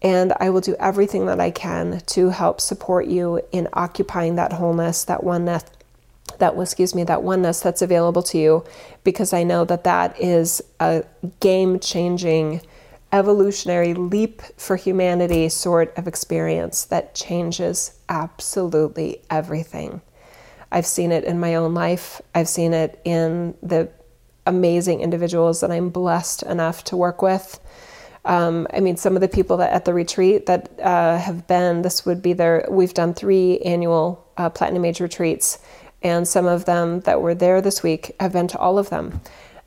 [0.01, 4.53] And I will do everything that I can to help support you in occupying that
[4.53, 5.63] wholeness, that oneness,
[6.37, 8.65] that excuse me, that oneness that's available to you,
[9.03, 11.03] because I know that that is a
[11.39, 12.61] game changing,
[13.11, 20.01] evolutionary leap for humanity sort of experience that changes absolutely everything.
[20.71, 22.21] I've seen it in my own life.
[22.35, 23.89] I've seen it in the
[24.45, 27.59] amazing individuals that I'm blessed enough to work with.
[28.25, 31.81] Um, I mean, some of the people that at the retreat that uh, have been,
[31.81, 35.59] this would be their, we've done three annual uh, Platinum Age retreats,
[36.01, 39.21] and some of them that were there this week have been to all of them.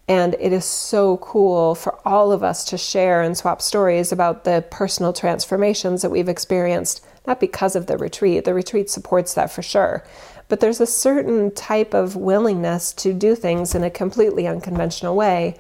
[0.09, 4.45] And it is so cool for all of us to share and swap stories about
[4.45, 9.53] the personal transformations that we've experienced, not because of the retreat, the retreat supports that
[9.53, 10.05] for sure,
[10.49, 15.57] but there's a certain type of willingness to do things in a completely unconventional way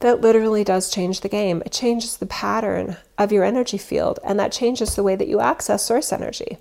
[0.00, 1.62] that literally does change the game.
[1.66, 5.40] It changes the pattern of your energy field, and that changes the way that you
[5.40, 6.58] access source energy.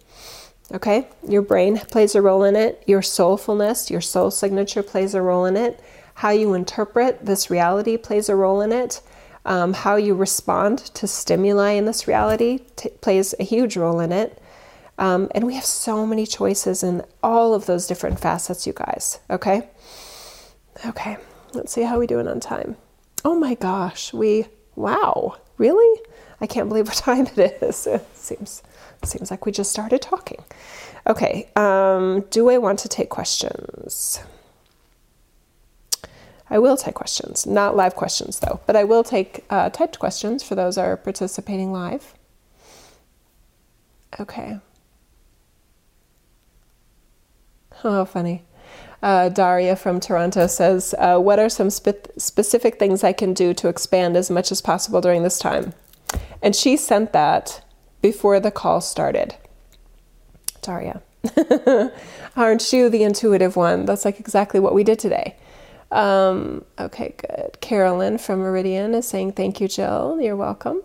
[0.72, 1.08] Okay?
[1.28, 5.46] Your brain plays a role in it, your soulfulness, your soul signature plays a role
[5.46, 5.80] in it,
[6.16, 9.02] how you interpret this reality plays a role in it.
[9.46, 14.12] Um, how you respond to stimuli in this reality t- plays a huge role in
[14.12, 14.42] it.
[14.98, 19.20] Um, and we have so many choices in all of those different facets, you guys.
[19.30, 19.70] Okay?
[20.86, 21.18] Okay,
[21.54, 22.76] let's see how we doing on time.
[23.24, 26.02] Oh my gosh, we, wow, really?
[26.42, 27.88] I can't believe what time it is.
[27.88, 28.64] It seems,
[29.08, 30.44] seems like we just started talking.
[31.08, 34.20] Okay, um, do I want to take questions?
[36.50, 40.44] I will take questions, not live questions though, but I will take uh, typed questions
[40.44, 42.14] for those are participating live.
[44.20, 44.60] Okay.
[47.84, 48.44] Oh, funny.
[49.04, 53.54] Uh, Daria from Toronto says, uh, What are some spe- specific things I can do
[53.54, 55.74] to expand as much as possible during this time?
[56.42, 57.64] And she sent that
[58.02, 59.36] before the call started.
[60.62, 61.02] Daria.
[62.36, 63.86] Aren't you the intuitive one?
[63.86, 65.36] That's like exactly what we did today.
[65.92, 67.60] Um, okay, good.
[67.62, 70.20] Carolyn from Meridian is saying, Thank you, Jill.
[70.22, 70.84] You're welcome.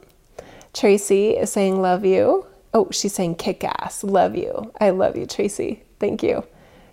[0.73, 2.47] Tracy is saying, Love you.
[2.73, 4.05] Oh, she's saying, Kick ass.
[4.05, 4.73] Love you.
[4.81, 5.83] I love you, Tracy.
[5.99, 6.45] Thank you.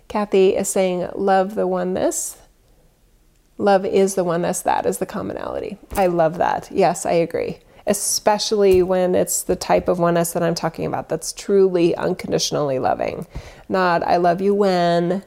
[0.08, 2.36] Kathy is saying, Love the oneness.
[3.58, 5.76] Love is the oneness, that is the commonality.
[5.92, 6.68] I love that.
[6.72, 7.58] Yes, I agree.
[7.90, 13.26] Especially when it's the type of oneness that I'm talking about that's truly unconditionally loving.
[13.68, 15.22] Not, I love you when.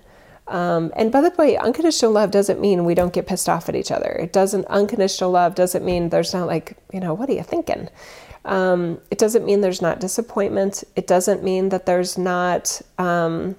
[0.48, 3.76] Um, and by the way, unconditional love doesn't mean we don't get pissed off at
[3.76, 4.10] each other.
[4.10, 7.90] It doesn't, unconditional love doesn't mean there's not like, you know, what are you thinking?
[8.46, 10.84] Um, it doesn't mean there's not disappointment.
[10.96, 13.56] It doesn't mean that there's not, um,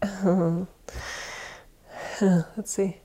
[2.20, 3.00] let's see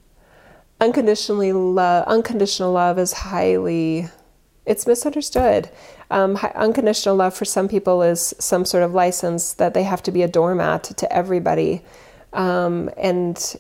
[0.83, 4.09] unconditionally love unconditional love is highly
[4.65, 5.69] it's misunderstood.
[6.09, 10.11] Um, unconditional love for some people is some sort of license that they have to
[10.11, 11.81] be a doormat to everybody.
[12.31, 13.55] Um, and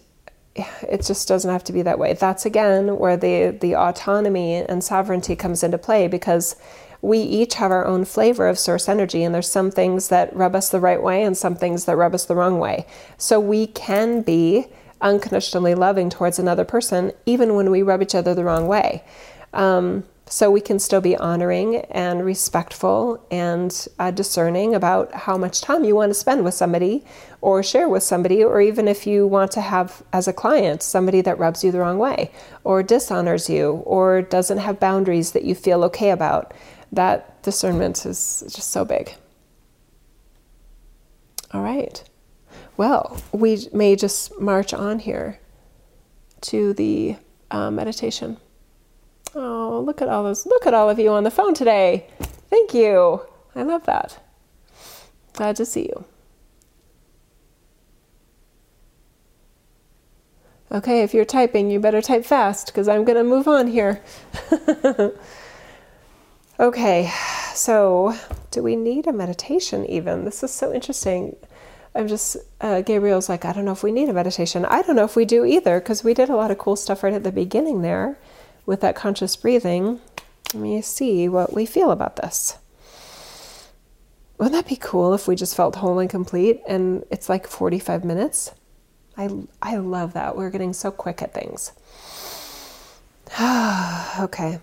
[0.55, 2.13] it just doesn't have to be that way.
[2.13, 6.55] That's again where the the autonomy and sovereignty comes into play because
[7.01, 10.55] we each have our own flavor of source energy and there's some things that rub
[10.55, 12.85] us the right way and some things that rub us the wrong way.
[13.17, 14.67] So we can be
[15.01, 19.03] unconditionally loving towards another person, even when we rub each other the wrong way.
[19.53, 25.61] Um, so we can still be honoring and respectful and uh, discerning about how much
[25.61, 27.05] time you want to spend with somebody
[27.39, 31.21] or share with somebody, or even if you want to have as a client somebody
[31.21, 32.31] that rubs you the wrong way
[32.63, 36.51] or dishonors you or doesn't have boundaries that you feel okay about.
[36.91, 39.13] That discernment is just so big.
[41.51, 42.03] All right.
[42.75, 45.39] Well, we may just march on here
[46.41, 47.17] to the
[47.51, 48.37] uh, meditation.
[49.35, 50.45] Oh, look at all those!
[50.45, 52.07] Look at all of you on the phone today.
[52.49, 53.21] Thank you.
[53.55, 54.19] I love that.
[55.33, 56.05] Glad to see you.
[60.71, 64.01] Okay, if you're typing, you better type fast because I'm going to move on here.
[66.59, 67.11] okay,
[67.53, 68.15] so
[68.49, 70.25] do we need a meditation even?
[70.25, 71.35] This is so interesting.
[71.93, 74.65] I'm just, uh, Gabriel's like, I don't know if we need a meditation.
[74.65, 77.03] I don't know if we do either, because we did a lot of cool stuff
[77.03, 78.17] right at the beginning there
[78.65, 79.99] with that conscious breathing.
[80.53, 82.57] Let me see what we feel about this.
[84.37, 88.03] Wouldn't that be cool if we just felt whole and complete and it's like 45
[88.03, 88.51] minutes?
[89.15, 89.29] I,
[89.61, 90.35] I love that.
[90.35, 91.71] We're getting so quick at things.
[94.19, 94.59] okay.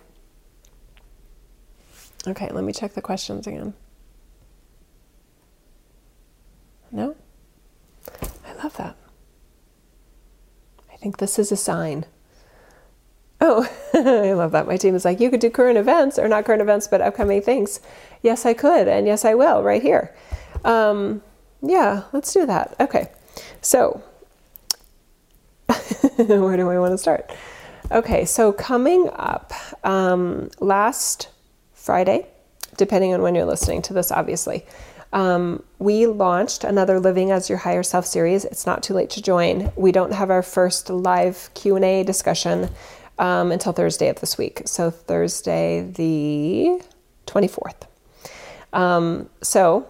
[2.26, 3.74] Okay, let me check the questions again.
[6.90, 7.16] No?
[8.46, 8.96] I love that.
[10.92, 12.05] I think this is a sign.
[13.41, 14.66] Oh, I love that.
[14.66, 17.41] My team is like, you could do current events, or not current events, but upcoming
[17.41, 17.80] things.
[18.22, 20.14] Yes, I could, and yes, I will, right here.
[20.64, 21.22] Um,
[21.62, 22.74] yeah, let's do that.
[22.80, 23.11] Okay,
[23.62, 24.03] so
[26.16, 27.30] where do I want to start?
[27.91, 29.53] Okay, so coming up
[29.84, 31.28] um, last
[31.72, 32.26] Friday,
[32.76, 34.64] depending on when you're listening to this, obviously,
[35.12, 38.45] um, we launched another Living as Your Higher Self series.
[38.45, 39.72] It's not too late to join.
[39.74, 42.70] We don't have our first live Q and A discussion
[43.20, 44.62] um, until Thursday of this week.
[44.64, 46.82] So Thursday the
[47.26, 47.86] twenty fourth.
[48.72, 49.88] Um, so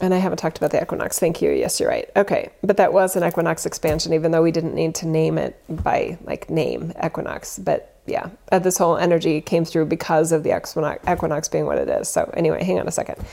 [0.00, 1.18] and I haven't talked about the equinox.
[1.18, 1.50] Thank you.
[1.50, 2.10] Yes, you're right.
[2.16, 2.50] Okay.
[2.62, 6.18] But that was an equinox expansion, even though we didn't need to name it by
[6.24, 7.58] like name equinox.
[7.58, 11.78] But yeah, uh, this whole energy came through because of the equinox, equinox being what
[11.78, 12.08] it is.
[12.08, 13.24] So, anyway, hang on a second.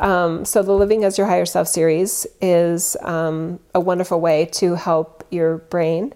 [0.00, 4.76] Um, so, the Living as Your Higher Self series is um, a wonderful way to
[4.76, 6.14] help your brain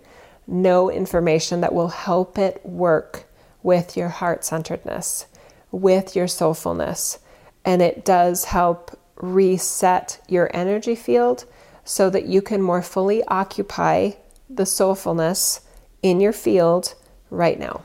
[0.49, 3.25] know information that will help it work
[3.63, 5.27] with your heart centeredness,
[5.71, 7.19] with your soulfulness.
[7.65, 11.45] And it does help reset your energy field
[11.85, 14.13] so that you can more fully occupy
[14.49, 15.61] the soulfulness
[16.03, 16.95] in your field
[17.31, 17.83] right now.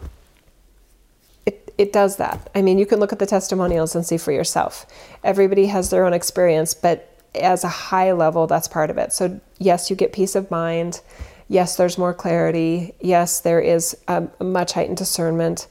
[1.45, 2.49] It, it does that.
[2.55, 4.85] I mean, you can look at the testimonials and see for yourself.
[5.23, 9.11] Everybody has their own experience, but as a high level, that's part of it.
[9.11, 11.01] So, yes, you get peace of mind.
[11.53, 12.95] Yes, there's more clarity.
[12.99, 15.67] Yes, there is a, much heightened discernment.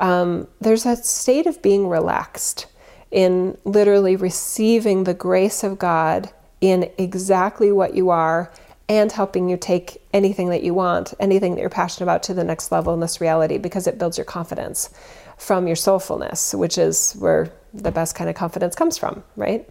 [0.00, 2.66] Um, there's a state of being relaxed
[3.12, 8.50] in literally receiving the grace of God in exactly what you are
[8.88, 12.42] and helping you take anything that you want, anything that you're passionate about to the
[12.42, 14.90] next level in this reality because it builds your confidence
[15.38, 19.68] from your soulfulness, which is where the best kind of confidence comes from, right?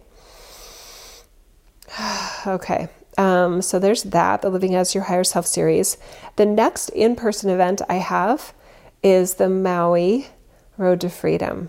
[2.46, 2.88] okay.
[3.20, 5.98] Um, so there's that, the Living as Your Higher Self series.
[6.36, 8.54] The next in person event I have
[9.02, 10.28] is the Maui
[10.78, 11.68] Road to Freedom.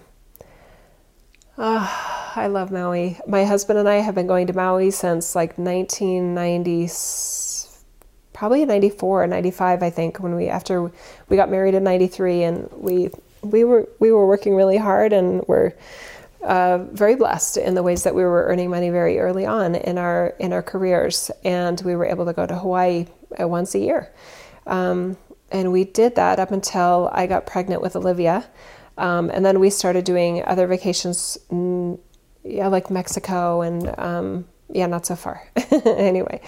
[1.57, 3.19] Oh, I love Maui.
[3.27, 6.89] My husband and I have been going to Maui since like 1990,
[8.31, 10.89] probably 94 or 95, I think, when we after
[11.27, 13.09] we got married in 93, and we
[13.41, 15.73] we were we were working really hard and we're
[16.43, 19.97] uh, very blessed in the ways that we were earning money very early on in
[19.97, 23.07] our in our careers, and we were able to go to Hawaii
[23.39, 24.11] uh, once a year.
[24.67, 25.17] Um,
[25.51, 28.49] and we did that up until I got pregnant with Olivia.
[28.97, 31.99] Um, and then we started doing other vacations, mm,
[32.43, 35.47] yeah, like Mexico and um, yeah, not so far.
[35.85, 36.41] anyway,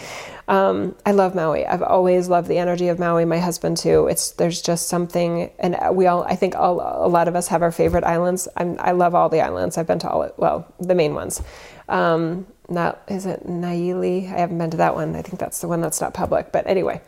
[0.47, 1.65] um, I love Maui.
[1.65, 3.25] I've always loved the energy of Maui.
[3.25, 4.07] My husband too.
[4.07, 6.23] It's there's just something, and we all.
[6.23, 8.47] I think all, a lot of us have our favorite islands.
[8.57, 9.77] I'm, i love all the islands.
[9.77, 10.31] I've been to all.
[10.37, 11.41] Well, the main ones.
[11.89, 14.25] Um, not is it Naili?
[14.25, 15.15] I haven't been to that one.
[15.15, 16.51] I think that's the one that's not public.
[16.51, 17.01] But anyway,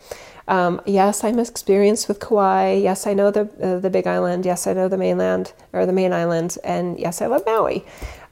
[0.47, 2.73] um, yes, I'm experienced with Kauai.
[2.73, 4.45] Yes, I know the uh, the Big Island.
[4.45, 6.57] Yes, I know the mainland or the main island.
[6.63, 7.85] And yes, I love Maui.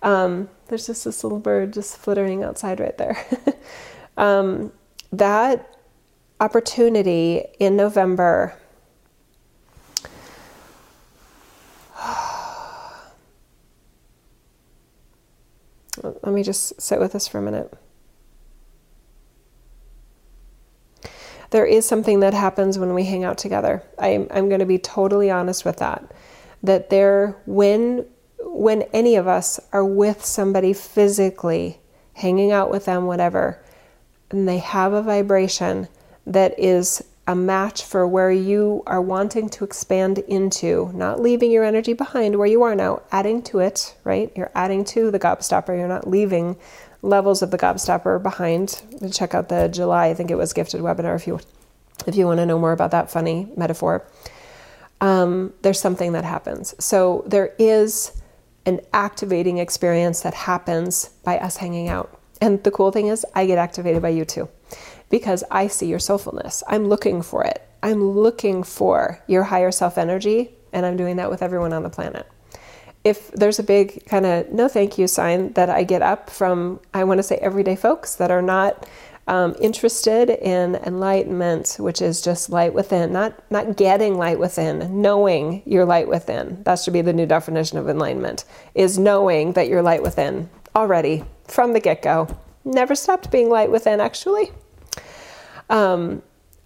[0.03, 3.17] Um, there's just this little bird just flittering outside right there.
[4.17, 4.71] um,
[5.11, 5.77] that
[6.39, 8.53] opportunity in November.
[16.03, 17.73] Let me just sit with this for a minute.
[21.51, 23.83] There is something that happens when we hang out together.
[23.97, 26.11] I'm, I'm going to be totally honest with that.
[26.63, 28.05] That there, when
[28.45, 31.79] when any of us are with somebody physically,
[32.13, 33.61] hanging out with them, whatever,
[34.29, 35.87] and they have a vibration
[36.25, 41.63] that is a match for where you are wanting to expand into, not leaving your
[41.63, 44.31] energy behind where you are now, adding to it, right?
[44.35, 46.57] You're adding to the gobstopper, you're not leaving
[47.01, 48.81] levels of the gobstopper behind.
[49.11, 51.39] Check out the July, I think it was gifted webinar if you
[52.07, 54.03] if you want to know more about that funny metaphor.
[54.99, 56.73] Um, there's something that happens.
[56.83, 58.21] So there is
[58.65, 62.19] an activating experience that happens by us hanging out.
[62.41, 64.49] And the cool thing is, I get activated by you too
[65.09, 66.63] because I see your soulfulness.
[66.67, 67.61] I'm looking for it.
[67.83, 71.89] I'm looking for your higher self energy, and I'm doing that with everyone on the
[71.89, 72.27] planet.
[73.03, 76.79] If there's a big kind of no thank you sign that I get up from,
[76.93, 78.87] I want to say everyday folks that are not
[79.27, 85.61] um, interested in enlightenment, which is just light within, not not getting light within, knowing
[85.65, 86.61] your light within.
[86.63, 88.45] That should be the new definition of enlightenment:
[88.75, 92.27] is knowing that you're light within already from the get go.
[92.65, 94.51] Never stopped being light within, actually.
[95.69, 96.21] Um,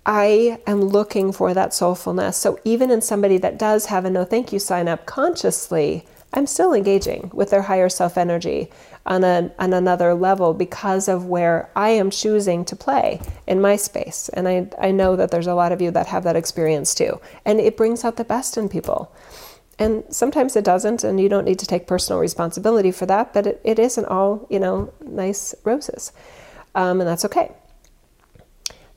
[0.05, 2.35] I am looking for that soulfulness.
[2.35, 6.47] So even in somebody that does have a no thank you sign up consciously, I'm
[6.47, 8.71] still engaging with their higher self energy
[9.07, 13.75] on, a, on another level because of where I am choosing to play in my
[13.77, 14.29] space.
[14.29, 17.19] And I, I know that there's a lot of you that have that experience too.
[17.45, 19.11] And it brings out the best in people.
[19.79, 23.47] And sometimes it doesn't, and you don't need to take personal responsibility for that, but
[23.47, 26.11] it, it isn't all, you know, nice roses.
[26.75, 27.51] Um, and that's okay.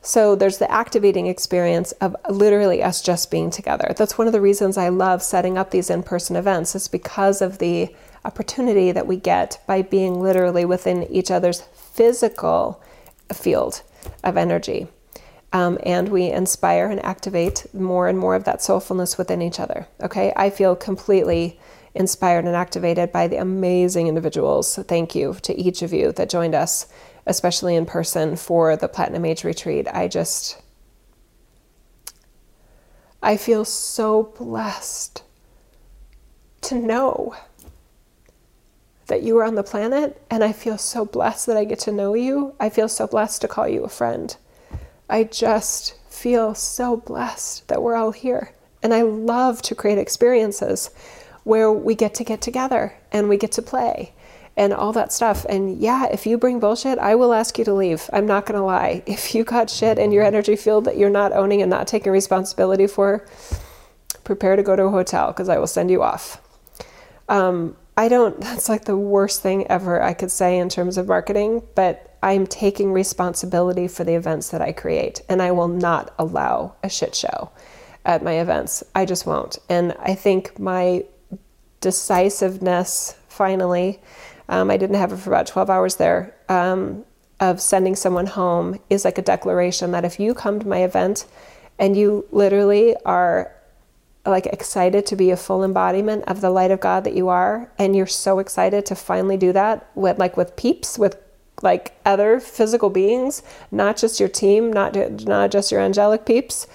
[0.03, 3.93] So there's the activating experience of literally us just being together.
[3.95, 7.43] That's one of the reasons I love setting up these in person events, is because
[7.43, 7.95] of the
[8.25, 12.83] opportunity that we get by being literally within each other's physical
[13.33, 13.83] field
[14.25, 14.87] of energy.
[15.53, 19.89] Um, and we inspire and activate more and more of that soulfulness within each other.
[20.01, 21.59] Okay, I feel completely
[21.95, 24.79] inspired and activated by the amazing individuals.
[24.87, 26.87] Thank you to each of you that joined us,
[27.27, 29.89] especially in person for the Platinum Age Retreat.
[29.93, 30.63] I just,
[33.23, 35.25] I feel so blessed
[36.63, 37.35] to know
[39.11, 41.93] that you are on the planet, and I feel so blessed that I get to
[41.93, 42.55] know you.
[42.59, 44.35] I feel so blessed to call you a friend.
[45.09, 48.55] I just feel so blessed that we're all here.
[48.83, 50.91] And I love to create experiences
[51.45, 54.13] where we get to get together and we get to play
[54.57, 55.45] and all that stuff.
[55.49, 58.09] And yeah, if you bring bullshit, I will ask you to leave.
[58.13, 59.03] I'm not going to lie.
[59.07, 62.13] If you got shit in your energy field that you're not owning and not taking
[62.13, 63.27] responsibility for,
[64.23, 66.41] prepare to go to a hotel because I will send you off.
[67.29, 71.09] Um, I don't, that's like the worst thing ever I could say in terms of
[71.09, 76.13] marketing, but I'm taking responsibility for the events that I create, and I will not
[76.19, 77.51] allow a shit show
[78.05, 78.83] at my events.
[78.95, 79.59] I just won't.
[79.69, 81.05] And I think my
[81.81, 84.01] decisiveness finally,
[84.49, 87.05] um, I didn't have it for about 12 hours there, um,
[87.41, 91.27] of sending someone home is like a declaration that if you come to my event
[91.79, 93.51] and you literally are
[94.27, 97.71] like excited to be a full embodiment of the light of God that you are
[97.79, 101.17] and you're so excited to finally do that with like with peeps with
[101.63, 104.95] like other physical beings not just your team not
[105.25, 106.67] not just your angelic peeps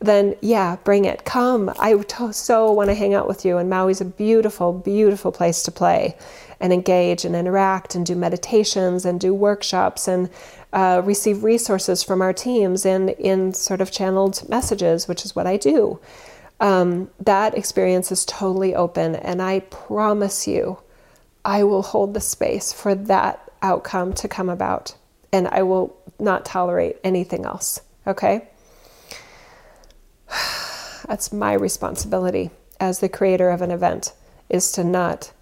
[0.00, 1.24] then yeah bring it.
[1.24, 1.72] Come.
[1.78, 2.00] I
[2.32, 6.16] so want to hang out with you and Maui's a beautiful beautiful place to play
[6.58, 10.30] and engage and interact and do meditations and do workshops and
[10.72, 15.46] uh, receive resources from our teams in in sort of channeled messages which is what
[15.46, 16.00] I do
[16.60, 19.16] um, that experience is totally open.
[19.16, 20.78] And I promise you,
[21.44, 24.94] I will hold the space for that outcome to come about.
[25.32, 27.80] And I will not tolerate anything else.
[28.06, 28.48] Okay?
[31.06, 34.12] that's my responsibility as the creator of an event
[34.48, 35.32] is to not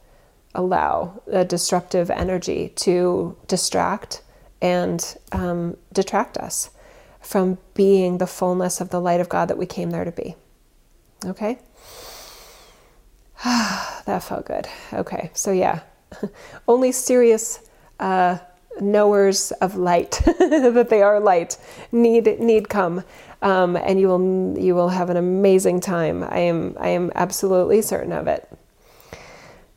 [0.55, 4.23] allow a disruptive energy to distract
[4.61, 6.71] and um, detract us
[7.21, 10.35] from being the fullness of the light of God that we came there to be.
[11.25, 11.59] Okay?
[13.45, 14.69] that felt good.
[14.93, 15.81] Okay, so yeah,
[16.69, 17.61] only serious
[18.01, 18.39] uh,
[18.81, 21.57] knowers of light that they are light
[21.93, 23.05] need need come,
[23.43, 26.25] um, and you will you will have an amazing time.
[26.25, 28.49] I am I am absolutely certain of it.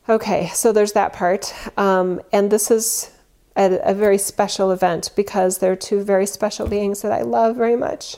[0.08, 3.12] Okay, so there's that part, um, and this is
[3.56, 7.76] a, a very special event because they're two very special beings that I love very
[7.76, 8.16] much.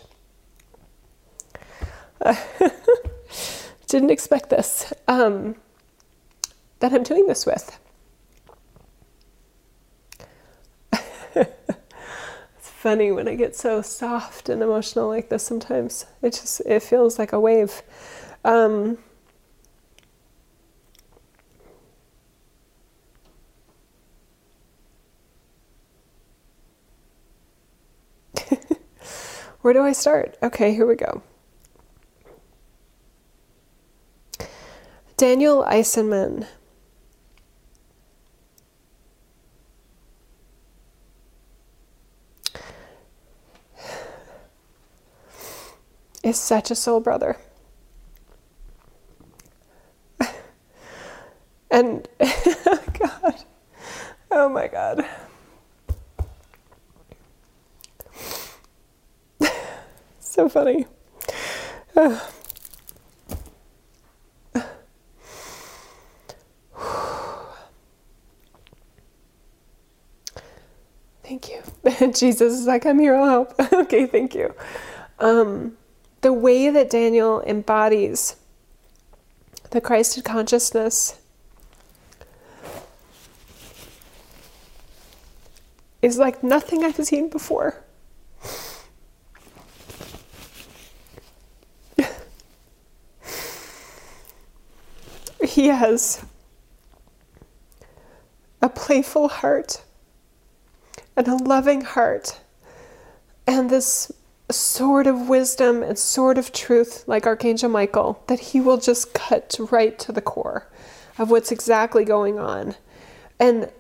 [3.86, 4.92] didn't expect this.
[5.08, 5.56] Um,
[6.80, 7.78] that I'm doing this with.
[11.34, 11.48] it's
[12.60, 16.06] funny when I get so soft and emotional like this sometimes.
[16.22, 17.82] It just it feels like a wave.
[18.44, 18.98] Um,
[29.62, 30.36] Where do I start?
[30.42, 31.22] Okay, here we go.
[35.24, 36.46] Daniel Eisenman
[46.22, 47.38] is such a soul brother.
[51.70, 53.44] and God,
[54.30, 55.06] oh my God.
[60.20, 60.84] so funny.
[61.94, 62.20] Thank
[71.24, 71.62] oh you.
[72.14, 73.54] Jesus is like, I'm here, I'll help.
[73.72, 74.54] okay, thank you.
[75.18, 75.76] Um,
[76.20, 78.36] the way that Daniel embodies
[79.70, 81.20] the Christed consciousness
[86.02, 87.82] is like nothing I've seen before.
[95.44, 96.24] he has
[98.60, 99.83] a playful heart
[101.16, 102.40] and a loving heart
[103.46, 104.10] and this
[104.50, 109.56] sword of wisdom and sword of truth, like Archangel Michael, that he will just cut
[109.70, 110.68] right to the core
[111.18, 112.74] of what's exactly going on.
[113.38, 113.70] And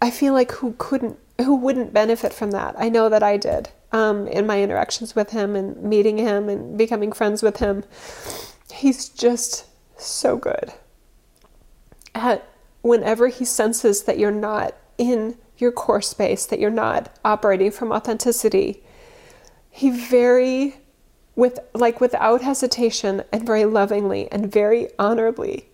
[0.00, 2.74] I feel like who couldn't, who wouldn't benefit from that?
[2.78, 6.76] I know that I did um, in my interactions with him and meeting him and
[6.76, 7.84] becoming friends with him.
[8.72, 9.66] He's just
[9.96, 10.72] so good
[12.14, 12.46] at
[12.82, 17.92] whenever he senses that you're not in your core space, that you're not operating from
[17.92, 18.82] authenticity.
[19.70, 20.76] He very
[21.34, 25.70] with like without hesitation and very lovingly and very honorably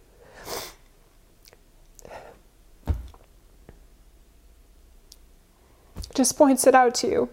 [6.18, 7.30] just points it out to you.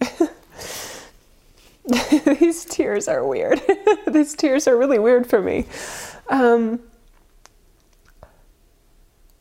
[2.38, 3.60] These tears are weird.
[4.06, 5.66] These tears are really weird for me.
[6.28, 6.78] Um,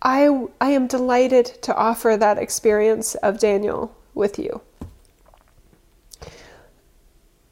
[0.04, 4.62] I, I am delighted to offer that experience of Daniel with you.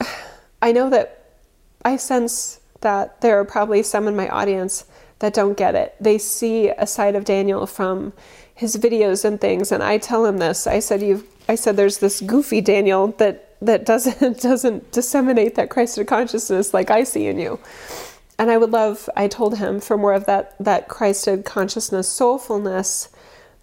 [0.62, 1.38] I know that
[1.84, 4.86] I sense that there are probably some in my audience
[5.20, 5.96] that don't get it.
[6.00, 8.12] They see a side of Daniel from
[8.54, 10.68] his videos and things, and I tell him this.
[10.68, 15.70] I said, "You've," I said, "There's this goofy Daniel that that doesn't doesn't disseminate that
[15.70, 17.60] Christed consciousness like I see in you."
[18.42, 23.10] And I would love, I told him, for more of that that Christed consciousness, soulfulness,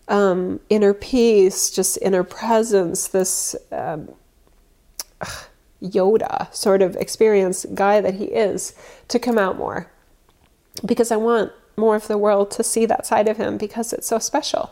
[0.07, 3.09] um, inner peace, just inner presence.
[3.09, 3.57] This.
[3.73, 4.15] Um,
[5.83, 8.75] Yoda sort of experience guy that he is
[9.09, 9.91] to come out more.
[10.85, 14.07] Because I want more of the world to see that side of him because it's
[14.07, 14.71] so special.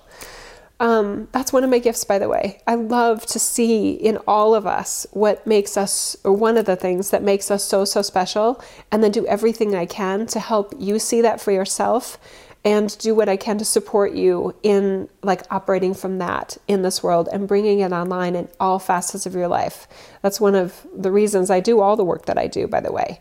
[0.78, 2.60] Um, that's one of my gifts, by the way.
[2.66, 6.76] I love to see in all of us what makes us, or one of the
[6.76, 8.62] things that makes us so, so special,
[8.92, 12.18] and then do everything I can to help you see that for yourself
[12.62, 17.00] and do what I can to support you in like operating from that in this
[17.00, 19.86] world and bringing it online in all facets of your life.
[20.20, 22.90] That's one of the reasons I do all the work that I do, by the
[22.90, 23.20] way.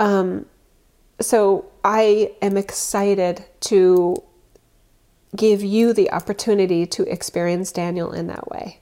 [0.00, 0.46] Um,
[1.20, 4.20] so I am excited to
[5.34, 8.80] give you the opportunity to experience Daniel in that way.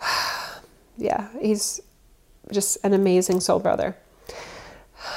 [0.96, 1.80] yeah, he's
[2.52, 3.96] just an amazing soul brother.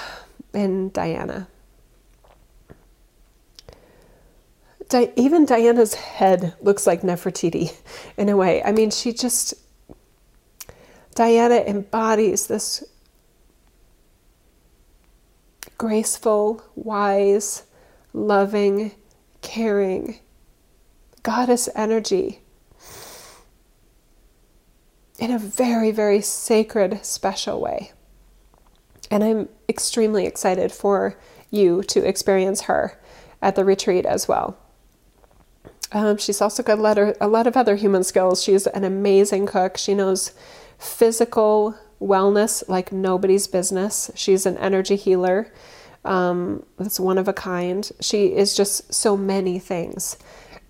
[0.54, 1.48] And Diana.
[4.90, 7.74] Di- even Diana's head looks like Nefertiti
[8.18, 8.62] in a way.
[8.62, 9.54] I mean, she just,
[11.16, 12.84] Diana embodies this
[15.78, 17.64] graceful, wise,
[18.14, 18.92] loving,
[19.42, 20.20] caring,
[21.24, 22.42] goddess energy
[25.20, 27.92] in a very, very sacred, special way.
[29.12, 31.18] And I'm extremely excited for
[31.52, 33.00] you to experience her
[33.42, 34.58] at the retreat as well.
[35.92, 38.42] Um, she's also got a lot, of, a lot of other human skills.
[38.42, 39.78] She's an amazing cook.
[39.78, 40.32] She knows
[40.80, 44.10] physical wellness like nobody's business.
[44.16, 45.52] She's an energy healer.
[46.04, 47.90] Um, that's one of a kind.
[48.00, 50.18] She is just so many things.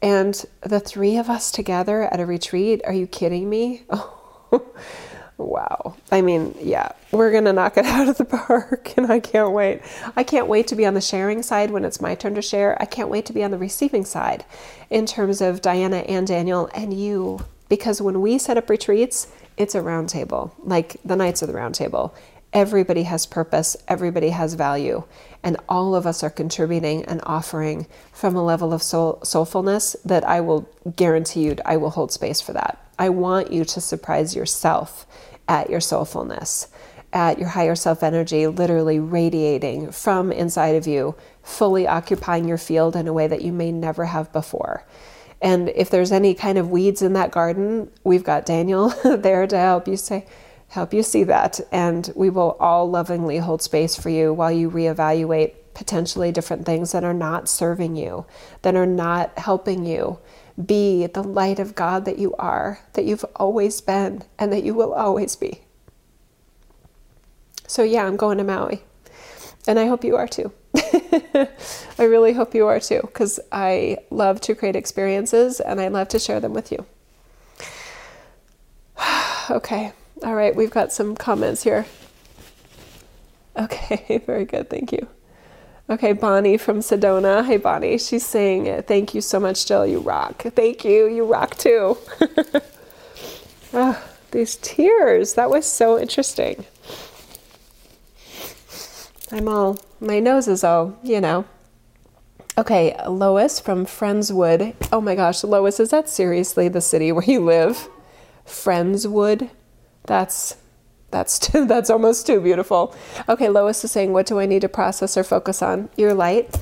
[0.02, 3.84] And the three of us together at a retreat, are you kidding me?
[3.90, 4.66] Oh,
[5.38, 5.96] wow.
[6.12, 9.52] I mean, yeah, we're going to knock it out of the park, and I can't
[9.52, 9.82] wait.
[10.16, 12.82] I can't wait to be on the sharing side when it's my turn to share.
[12.82, 14.44] I can't wait to be on the receiving side
[14.90, 17.46] in terms of Diana and Daniel and you.
[17.70, 21.54] Because when we set up retreats, it's a round table, like the Knights of the
[21.54, 22.14] Round Table.
[22.54, 25.04] Everybody has purpose, everybody has value,
[25.42, 30.26] and all of us are contributing and offering from a level of soul, soulfulness that
[30.26, 32.86] I will guarantee you I will hold space for that.
[33.00, 35.08] I want you to surprise yourself
[35.48, 36.68] at your soulfulness,
[37.14, 42.98] at your higher self energy, literally radiating from inside of you, fully occupying your field
[42.98, 44.86] in a way that you may never have before.
[45.42, 49.58] And if there's any kind of weeds in that garden, we've got Daniel there to
[49.58, 50.26] help you say,
[50.72, 51.60] help you see that.
[51.72, 56.94] And we will all lovingly hold space for you while you reevaluate potentially different things
[56.94, 58.26] that are not serving you,
[58.62, 60.20] that are not helping you
[60.66, 64.74] be the light of God that you are, that you've always been, and that you
[64.74, 65.62] will always be.
[67.68, 68.84] So, yeah, I'm going to Maui.
[69.68, 70.54] And I hope you are too.
[70.76, 71.50] I
[72.00, 76.20] really hope you are too, because I love to create experiences and I love to
[76.20, 76.86] share them with you.
[79.50, 79.94] okay,
[80.24, 81.86] all right, we've got some comments here.
[83.58, 85.08] Okay, very good, thank you.
[85.90, 87.46] Okay, Bonnie from Sedona.
[87.46, 87.98] Hey, Bonnie.
[87.98, 89.86] She's saying, Thank you so much, Jill.
[89.86, 90.42] You rock.
[90.42, 91.08] Thank you.
[91.08, 91.98] You rock too.
[93.74, 94.02] oh,
[94.32, 95.34] these tears.
[95.34, 96.66] That was so interesting.
[99.34, 101.44] I'm all, my nose is all, you know.
[102.58, 104.76] Okay, Lois from Friendswood.
[104.92, 107.90] Oh my gosh, Lois, is that seriously the city where you live?
[108.46, 109.50] Friendswood?
[110.04, 110.58] That's
[111.12, 112.96] that's too, that's almost too beautiful.
[113.28, 115.90] Okay, Lois is saying, what do I need to process or focus on?
[115.98, 116.58] Your light.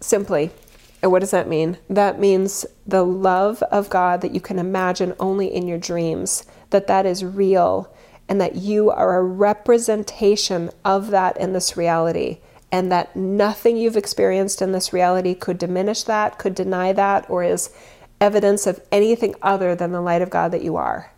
[0.00, 0.50] Simply.
[1.02, 1.78] And what does that mean?
[1.88, 6.88] That means the love of God that you can imagine only in your dreams, that
[6.88, 7.90] that is real
[8.30, 12.38] and that you are a representation of that in this reality,
[12.70, 17.42] and that nothing you've experienced in this reality could diminish that, could deny that, or
[17.42, 17.70] is
[18.20, 21.10] evidence of anything other than the light of God that you are.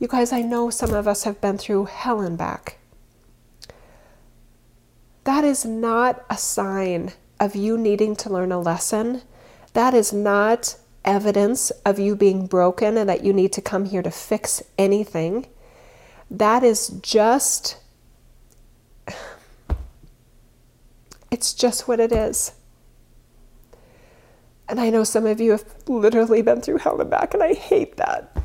[0.00, 2.78] You guys, I know some of us have been through hell and back.
[5.24, 9.22] That is not a sign of you needing to learn a lesson.
[9.72, 14.02] That is not evidence of you being broken and that you need to come here
[14.02, 15.46] to fix anything.
[16.30, 17.78] That is just,
[21.30, 22.52] it's just what it is.
[24.68, 27.54] And I know some of you have literally been through hell and back, and I
[27.54, 28.37] hate that.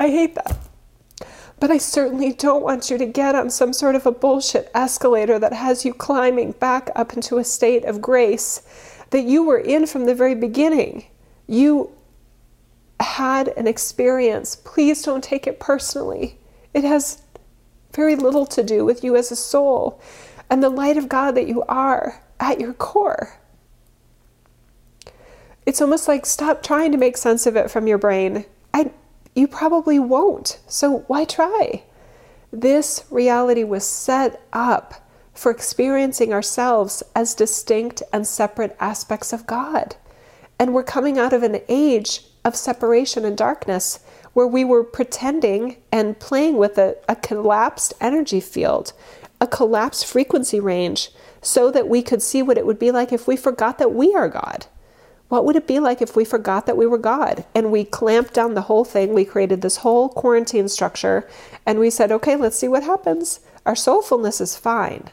[0.00, 0.56] I hate that.
[1.60, 5.38] But I certainly don't want you to get on some sort of a bullshit escalator
[5.38, 8.62] that has you climbing back up into a state of grace
[9.10, 11.04] that you were in from the very beginning.
[11.46, 11.90] You
[12.98, 16.38] had an experience, please don't take it personally.
[16.72, 17.20] It has
[17.92, 20.00] very little to do with you as a soul
[20.48, 23.38] and the light of God that you are at your core.
[25.66, 28.46] It's almost like stop trying to make sense of it from your brain.
[28.72, 28.92] I,
[29.34, 31.84] you probably won't, so why try?
[32.52, 39.96] This reality was set up for experiencing ourselves as distinct and separate aspects of God.
[40.58, 44.00] And we're coming out of an age of separation and darkness
[44.32, 48.92] where we were pretending and playing with a, a collapsed energy field,
[49.40, 51.10] a collapsed frequency range,
[51.40, 54.14] so that we could see what it would be like if we forgot that we
[54.14, 54.66] are God.
[55.30, 58.34] What would it be like if we forgot that we were God and we clamped
[58.34, 59.14] down the whole thing?
[59.14, 61.28] We created this whole quarantine structure
[61.64, 63.38] and we said, okay, let's see what happens.
[63.64, 65.08] Our soulfulness is fine.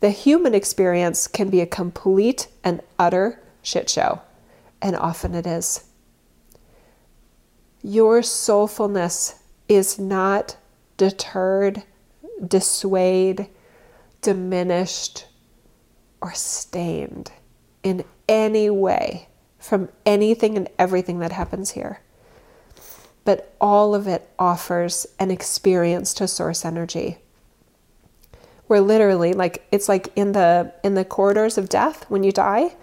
[0.00, 4.22] The human experience can be a complete and utter shit show,
[4.80, 5.84] and often it is
[7.82, 10.56] your soulfulness is not
[10.96, 11.82] deterred,
[12.46, 13.48] dissuaded,
[14.20, 15.26] diminished,
[16.20, 17.32] or stained
[17.82, 19.26] in any way
[19.60, 22.00] from anything and everything that happens here.
[23.24, 27.18] But all of it offers an experience to source energy.
[28.66, 32.74] where literally like it's like in the in the corridors of death when you die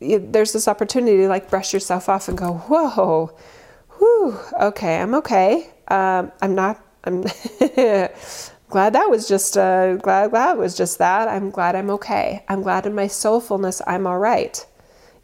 [0.00, 3.30] there's this opportunity to like brush yourself off and go whoa
[3.98, 7.22] whew okay i'm okay um, i'm not i'm
[8.70, 12.62] glad that was just uh, glad that was just that i'm glad i'm okay i'm
[12.62, 14.66] glad in my soulfulness i'm all right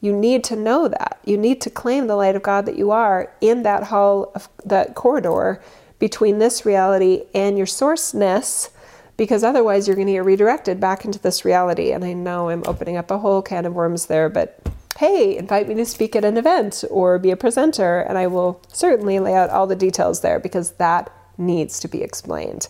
[0.06, 2.90] you need to know that you need to claim the light of god that you
[2.90, 5.60] are in that hall of that corridor
[5.98, 8.70] between this reality and your sourceness
[9.16, 11.92] because otherwise you're going to get redirected back into this reality.
[11.92, 14.60] And I know I'm opening up a whole can of worms there, but
[14.98, 18.62] hey, invite me to speak at an event or be a presenter, and I will
[18.68, 22.68] certainly lay out all the details there because that needs to be explained.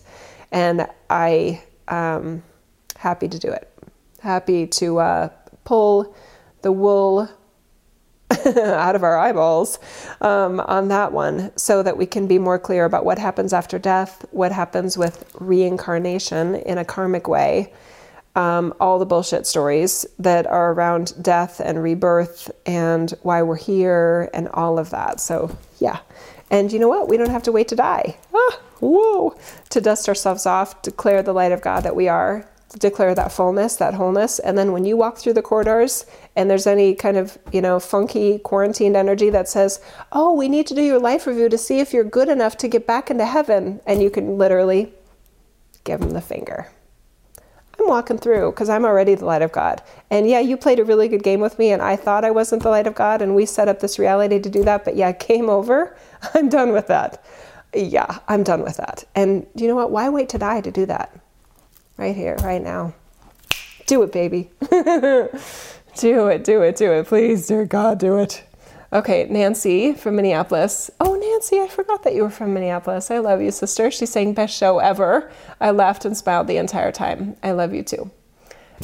[0.51, 2.43] And I am
[2.97, 3.71] happy to do it.
[4.21, 5.29] Happy to uh,
[5.63, 6.15] pull
[6.61, 7.29] the wool
[8.55, 9.79] out of our eyeballs
[10.21, 13.79] um, on that one so that we can be more clear about what happens after
[13.79, 17.73] death, what happens with reincarnation in a karmic way,
[18.35, 24.29] um, all the bullshit stories that are around death and rebirth and why we're here
[24.33, 25.19] and all of that.
[25.19, 25.99] So, yeah.
[26.51, 27.09] And you know what?
[27.09, 28.17] We don't have to wait to die.
[28.33, 29.37] Ah, whoa.
[29.69, 32.47] To dust ourselves off, declare the light of God that we are,
[32.79, 34.39] declare that fullness, that wholeness.
[34.39, 36.05] And then when you walk through the corridors
[36.35, 39.79] and there's any kind of, you know, funky quarantined energy that says,
[40.11, 42.67] oh, we need to do your life review to see if you're good enough to
[42.67, 43.79] get back into heaven.
[43.85, 44.93] And you can literally
[45.83, 46.67] give them the finger.
[47.79, 49.81] I'm walking through because I'm already the light of God.
[50.09, 52.63] And yeah, you played a really good game with me, and I thought I wasn't
[52.63, 54.83] the light of God, and we set up this reality to do that.
[54.83, 55.95] But yeah, game over.
[56.33, 57.23] I'm done with that.
[57.73, 59.03] Yeah, I'm done with that.
[59.13, 59.91] And you know what?
[59.91, 61.19] Why wait to die to do that?
[61.97, 62.93] Right here, right now.
[63.85, 64.49] Do it, baby.
[64.69, 67.07] do it, do it, do it.
[67.07, 68.43] Please, dear God, do it.
[68.93, 70.89] Okay, Nancy from Minneapolis.
[71.01, 73.11] Oh, Nancy, I forgot that you were from Minneapolis.
[73.11, 73.91] I love you, sister.
[73.91, 75.29] She's saying, best show ever.
[75.59, 77.35] I laughed and smiled the entire time.
[77.43, 78.11] I love you too.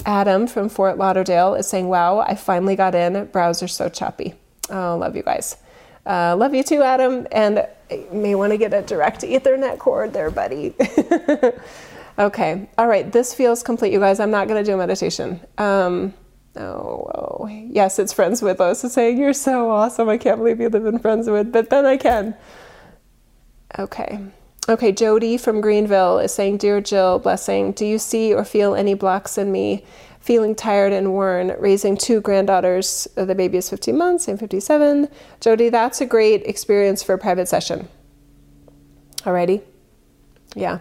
[0.06, 3.26] Adam from Fort Lauderdale is saying, wow, I finally got in.
[3.28, 4.34] Browser so choppy.
[4.70, 5.56] Oh, love you guys.
[6.06, 7.26] Uh, love you too, Adam.
[7.32, 10.74] And you may want to get a direct Ethernet cord there, buddy.
[12.18, 12.70] Okay.
[12.78, 13.12] All right.
[13.12, 14.20] This feels complete, you guys.
[14.20, 15.40] I'm not going to do a meditation.
[15.58, 16.14] Um,
[16.56, 18.60] oh, oh, yes, it's Friendswood.
[18.60, 20.10] Lois is saying, You're so awesome.
[20.10, 22.36] I can't believe you live in Friendswood, but then I can.
[23.80, 24.20] Okay.
[24.70, 24.92] Okay.
[24.92, 29.38] Jody from Greenville is saying, Dear Jill, blessing, do you see or feel any blocks
[29.38, 29.84] in me?
[30.20, 33.10] Feeling tired and worn, raising two granddaughters.
[33.16, 35.10] The baby is 15 months and 57.
[35.42, 37.90] Jody, that's a great experience for a private session.
[39.24, 39.64] Alrighty?
[40.56, 40.80] Yeah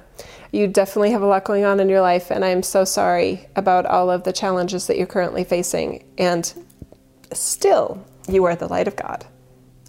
[0.53, 3.87] you definitely have a lot going on in your life, and I'm so sorry about
[3.87, 6.05] all of the challenges that you're currently facing.
[6.19, 6.53] And
[7.33, 9.25] still, you are the light of God.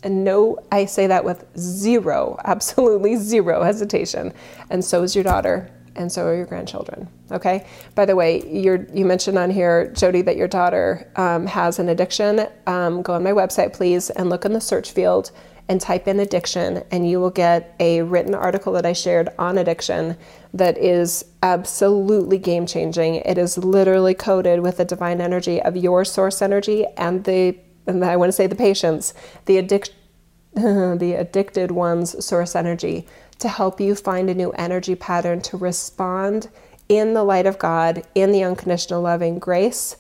[0.03, 4.33] And no, I say that with zero, absolutely zero hesitation.
[4.69, 7.09] And so is your daughter, and so are your grandchildren.
[7.31, 7.67] Okay.
[7.93, 12.47] By the way, you mentioned on here, Jody, that your daughter um, has an addiction.
[12.67, 15.31] Um, go on my website, please, and look in the search field
[15.69, 19.57] and type in addiction, and you will get a written article that I shared on
[19.57, 20.17] addiction
[20.53, 23.15] that is absolutely game changing.
[23.15, 27.57] It is literally coded with the divine energy of your source energy and the,
[27.87, 29.13] and I want to say the patient's,
[29.45, 29.93] the addict,
[30.53, 33.07] the addicted one's source energy
[33.39, 36.49] to help you find a new energy pattern to respond
[36.89, 39.95] in the light of God, in the unconditional loving grace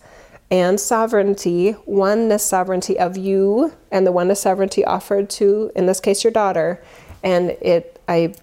[0.53, 6.23] and sovereignty, oneness sovereignty of you and the oneness sovereignty offered to, in this case,
[6.23, 6.79] your daughter.
[7.23, 8.35] And it, I,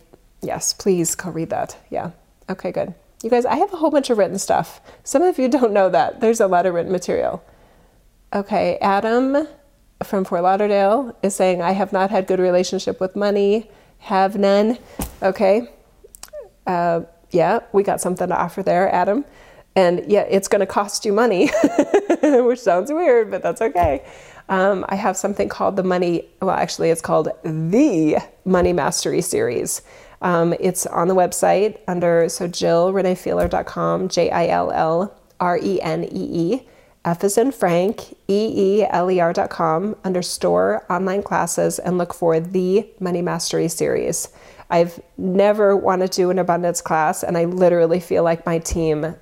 [0.43, 1.77] yes, please go read that.
[1.89, 2.11] Yeah.
[2.49, 2.95] Okay, good.
[3.23, 4.81] You guys, I have a whole bunch of written stuff.
[5.05, 6.21] Some of you don't know that.
[6.21, 7.45] There's a lot of written material.
[8.33, 9.47] Okay, Adam
[10.03, 14.79] from Fort Lauderdale is saying, I have not had good relationship with money, have none.
[15.23, 15.69] Okay.
[16.67, 19.25] Uh, yeah, we got something to offer there, Adam.
[19.77, 21.51] And yeah, it's going to cost you money,
[22.23, 24.05] which sounds weird, but that's okay.
[24.49, 29.83] Um, I have something called the Money, well, actually, it's called the Money Mastery Series.
[30.23, 36.05] Um, it's on the website under, so jillreneefeeler.com, J I L L R E N
[36.05, 36.09] E
[36.55, 36.68] E,
[37.05, 42.12] F is in Frank, E E L E R.com, under store online classes, and look
[42.12, 44.29] for the Money Mastery Series.
[44.68, 49.16] I've never wanted to do an abundance class, and I literally feel like my team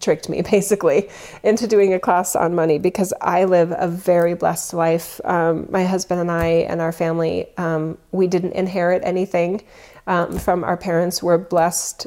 [0.00, 1.08] tricked me basically
[1.42, 5.20] into doing a class on money because I live a very blessed life.
[5.24, 9.62] Um, my husband and I and our family, um, we didn't inherit anything
[10.06, 11.22] um, from our parents.
[11.22, 12.06] We're blessed.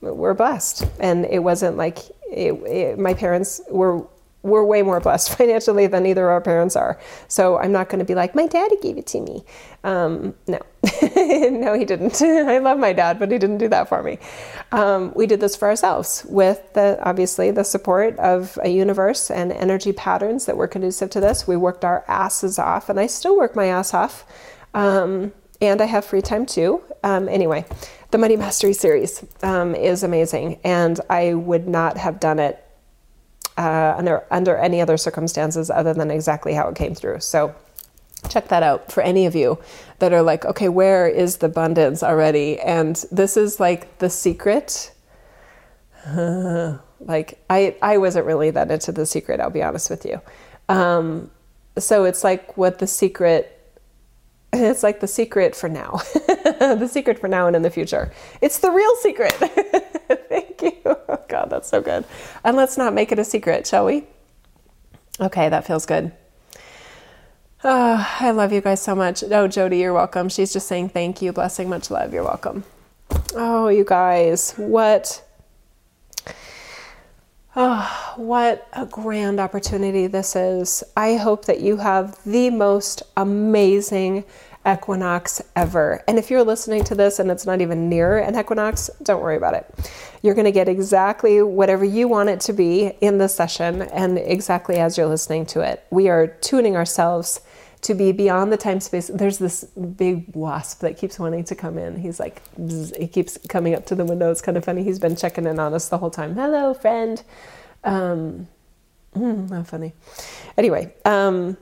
[0.00, 1.98] We're blessed, and it wasn't like
[2.30, 4.06] it, it, my parents were
[4.42, 6.98] we're way more blessed financially than either of our parents are.
[7.28, 9.44] So I'm not going to be like, my daddy gave it to me.
[9.84, 10.60] Um, no,
[11.50, 12.20] no, he didn't.
[12.22, 14.18] I love my dad, but he didn't do that for me.
[14.72, 19.52] Um, we did this for ourselves with the obviously the support of a universe and
[19.52, 21.46] energy patterns that were conducive to this.
[21.46, 24.24] We worked our asses off, and I still work my ass off.
[24.74, 26.82] Um, and I have free time too.
[27.02, 27.64] Um, anyway,
[28.10, 32.64] the Money Mastery series um, is amazing, and I would not have done it
[33.58, 37.20] uh, under under any other circumstances other than exactly how it came through.
[37.20, 37.54] So
[38.28, 39.58] check that out for any of you
[39.98, 42.58] that are like, okay, where is the abundance already?
[42.60, 44.92] And this is like the secret.
[47.00, 49.40] like I I wasn't really that into the secret.
[49.40, 50.20] I'll be honest with you.
[50.68, 51.30] Um,
[51.76, 53.54] so it's like what the secret.
[54.50, 58.10] It's like the secret for now, the secret for now and in the future.
[58.40, 59.34] It's the real secret.
[60.58, 60.96] Thank you.
[61.10, 62.04] Oh God, that's so good.
[62.44, 64.04] And let's not make it a secret, shall we?
[65.18, 66.12] Okay, that feels good.
[67.64, 69.24] Oh, I love you guys so much.
[69.24, 70.28] Oh, Jody, you're welcome.
[70.28, 72.12] She's just saying thank you, blessing, much love.
[72.12, 72.64] You're welcome.
[73.34, 75.24] Oh, you guys, what
[77.56, 80.84] Oh, what a grand opportunity this is.
[80.96, 84.24] I hope that you have the most amazing
[84.64, 86.04] equinox ever.
[86.06, 89.36] And if you're listening to this and it's not even near an equinox, don't worry
[89.36, 89.90] about it.
[90.22, 94.18] You're going to get exactly whatever you want it to be in the session and
[94.18, 95.84] exactly as you're listening to it.
[95.90, 97.40] We are tuning ourselves
[97.82, 99.08] to be beyond the time space.
[99.12, 101.96] There's this big wasp that keeps wanting to come in.
[101.96, 104.30] He's like, bzz, he keeps coming up to the window.
[104.30, 104.82] It's kind of funny.
[104.82, 106.34] He's been checking in on us the whole time.
[106.34, 107.22] Hello, friend.
[107.84, 108.48] Um,
[109.14, 109.92] mm, not funny.
[110.56, 111.56] Anyway, um,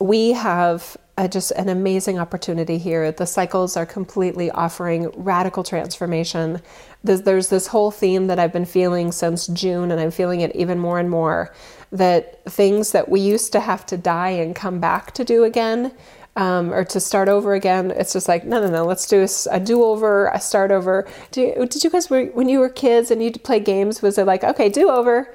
[0.00, 3.12] we have a, just an amazing opportunity here.
[3.12, 6.60] The cycles are completely offering radical transformation.
[7.04, 10.56] There's, there's this whole theme that I've been feeling since June, and I'm feeling it
[10.56, 11.54] even more and more
[11.92, 15.92] that things that we used to have to die and come back to do again.
[16.36, 18.84] Um, or to start over again, it's just like no, no, no.
[18.84, 21.06] Let's do a, a do-over, a start over.
[21.30, 24.02] Do, did you guys when you were kids and you'd play games?
[24.02, 25.32] Was it like okay, do-over,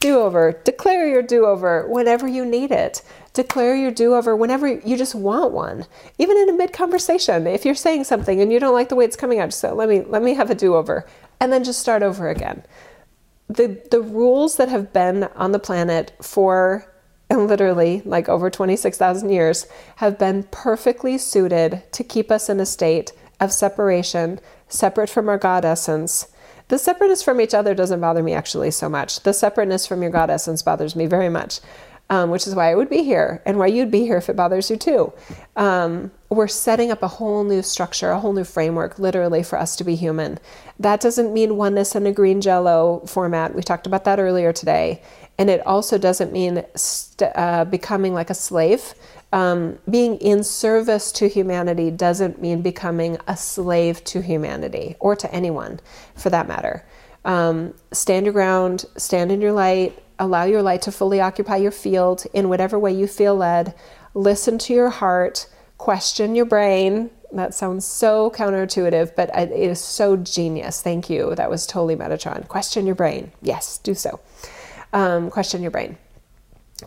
[0.00, 3.02] do-over, declare your do-over whenever you need it
[3.34, 5.84] declare your do over whenever you just want one.
[6.18, 9.04] Even in a mid conversation, if you're saying something and you don't like the way
[9.04, 11.04] it's coming out, just say, let me, let me have a do over
[11.40, 12.62] and then just start over again.
[13.48, 16.90] The, the rules that have been on the planet for
[17.30, 19.66] literally like over 26,000 years
[19.96, 25.38] have been perfectly suited to keep us in a state of separation, separate from our
[25.38, 26.28] God essence.
[26.68, 29.20] The separateness from each other doesn't bother me actually so much.
[29.20, 31.60] The separateness from your God essence bothers me very much
[32.10, 34.36] um, which is why I would be here and why you'd be here if it
[34.36, 35.12] bothers you too.
[35.56, 39.76] Um, we're setting up a whole new structure, a whole new framework, literally, for us
[39.76, 40.38] to be human.
[40.78, 43.54] That doesn't mean oneness in a green jello format.
[43.54, 45.02] We talked about that earlier today.
[45.38, 48.94] And it also doesn't mean st- uh, becoming like a slave.
[49.32, 55.32] Um, being in service to humanity doesn't mean becoming a slave to humanity or to
[55.34, 55.80] anyone
[56.14, 56.84] for that matter.
[57.24, 61.70] Um, stand your ground, stand in your light, allow your light to fully occupy your
[61.70, 63.74] field in whatever way you feel led.
[64.14, 65.46] Listen to your heart,
[65.78, 67.10] question your brain.
[67.32, 70.80] That sounds so counterintuitive, but it is so genius.
[70.80, 71.34] Thank you.
[71.34, 72.46] That was totally Metatron.
[72.46, 73.32] Question your brain.
[73.42, 74.20] Yes, do so.
[74.92, 75.98] Um, question your brain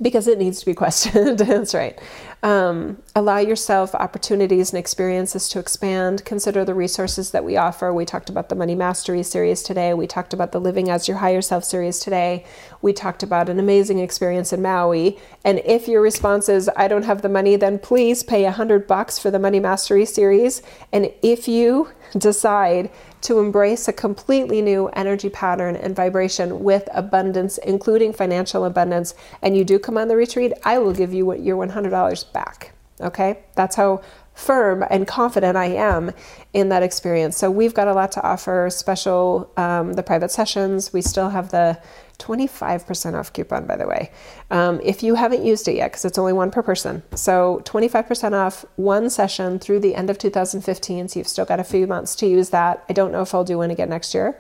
[0.02, 1.40] because it needs to be questioned.
[1.40, 2.00] That's right.
[2.44, 6.24] Um, allow yourself opportunities and experiences to expand.
[6.24, 7.92] Consider the resources that we offer.
[7.92, 9.94] We talked about the Money Mastery series today.
[9.94, 12.46] We talked about the Living as Your Higher Self series today.
[12.82, 15.18] We talked about an amazing experience in Maui.
[15.44, 18.86] And if your response is, I don't have the money, then please pay a hundred
[18.86, 20.62] bucks for the Money Mastery series.
[20.94, 22.90] And if you decide
[23.22, 29.58] to embrace a completely new energy pattern and vibration with abundance, including financial abundance, and
[29.58, 32.74] you do come on the retreat, I will give you your $100 back.
[33.02, 33.40] Okay?
[33.56, 34.02] That's how
[34.38, 36.12] firm and confident I am
[36.54, 37.36] in that experience.
[37.38, 38.70] So we've got a lot to offer.
[38.72, 40.94] Special, um, the private sessions.
[40.94, 41.80] We still have the
[42.20, 44.12] 25% off coupon, by the way,
[44.52, 47.04] um, if you haven't used it yet, because it's only one per person.
[47.16, 51.08] So 25% off one session through the end of 2015.
[51.08, 52.84] So you've still got a few months to use that.
[52.90, 54.40] I don't know if I'll do one again next year.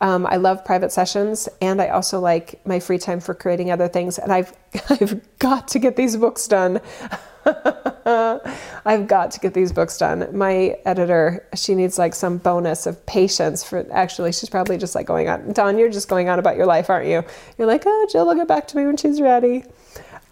[0.00, 3.88] Um, I love private sessions, and I also like my free time for creating other
[3.88, 4.18] things.
[4.18, 4.52] And I've
[4.90, 6.80] I've got to get these books done.
[8.84, 10.28] I've got to get these books done.
[10.36, 15.06] My editor, she needs like some bonus of patience for actually, she's probably just like
[15.06, 15.52] going on.
[15.52, 17.24] Don, you're just going on about your life, aren't you?
[17.58, 19.64] You're like, oh, Jill will get back to me when she's ready.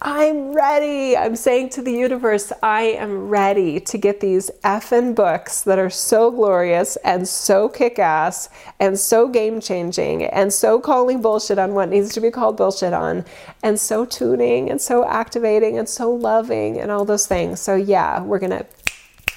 [0.06, 1.16] I'm ready.
[1.16, 5.88] I'm saying to the universe, I am ready to get these effing books that are
[5.88, 11.72] so glorious and so kick ass and so game changing and so calling bullshit on
[11.72, 13.24] what needs to be called bullshit on
[13.62, 17.58] and so tuning and so activating and so loving and all those things.
[17.58, 18.66] So, yeah, we're going to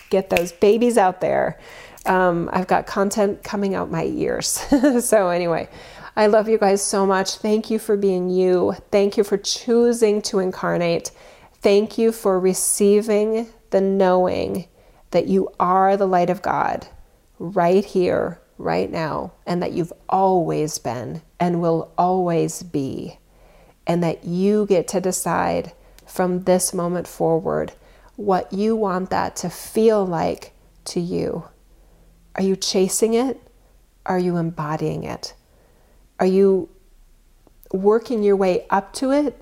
[0.09, 1.57] get those babies out there.
[2.05, 4.47] Um, I've got content coming out my ears.
[4.99, 5.69] so, anyway.
[6.17, 7.35] I love you guys so much.
[7.35, 8.73] Thank you for being you.
[8.89, 11.11] Thank you for choosing to incarnate.
[11.61, 14.67] Thank you for receiving the knowing
[15.11, 16.87] that you are the light of God
[17.37, 23.19] right here, right now, and that you've always been and will always be,
[23.85, 25.71] and that you get to decide
[26.07, 27.73] from this moment forward
[28.15, 30.51] what you want that to feel like
[30.85, 31.43] to you.
[32.33, 33.39] Are you chasing it?
[34.03, 35.35] Are you embodying it?
[36.19, 36.69] Are you
[37.71, 39.41] working your way up to it?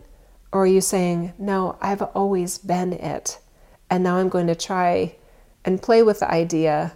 [0.52, 3.40] Or are you saying, no, I've always been it.
[3.90, 5.16] And now I'm going to try
[5.64, 6.96] and play with the idea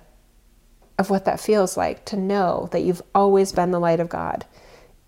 [0.97, 4.45] of what that feels like to know that you've always been the light of God,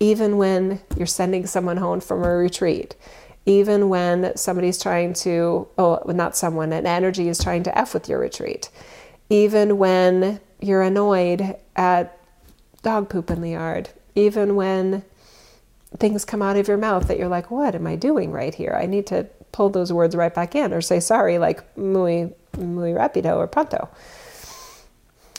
[0.00, 2.94] even when you're sending someone home from a retreat,
[3.44, 8.08] even when somebody's trying to, oh, not someone, an energy is trying to F with
[8.08, 8.70] your retreat,
[9.28, 12.18] even when you're annoyed at
[12.82, 15.04] dog poop in the yard, even when
[15.98, 18.76] things come out of your mouth that you're like, what am I doing right here?
[18.78, 22.92] I need to pull those words right back in or say sorry, like muy, muy
[22.92, 23.88] rapido or pronto.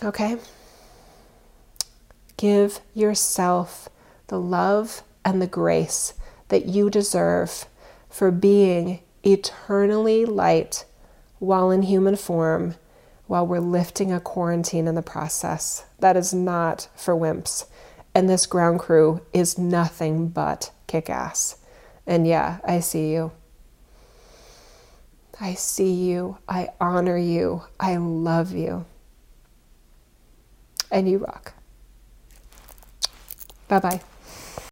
[0.04, 0.38] Okay?
[2.38, 3.90] Give yourself
[4.28, 6.14] the love and the grace
[6.50, 7.66] that you deserve
[8.10, 10.86] for being eternally light
[11.40, 12.76] while in human form,
[13.28, 15.86] while we're lifting a quarantine in the process.
[16.00, 17.66] That is not for wimps.
[18.16, 21.58] And this ground crew is nothing but kick ass.
[22.06, 23.32] And yeah, I see you.
[25.40, 26.38] I see you.
[26.48, 27.64] I honor you.
[27.80, 28.86] I love you.
[30.92, 31.54] And you rock.
[33.68, 34.13] Bye bye.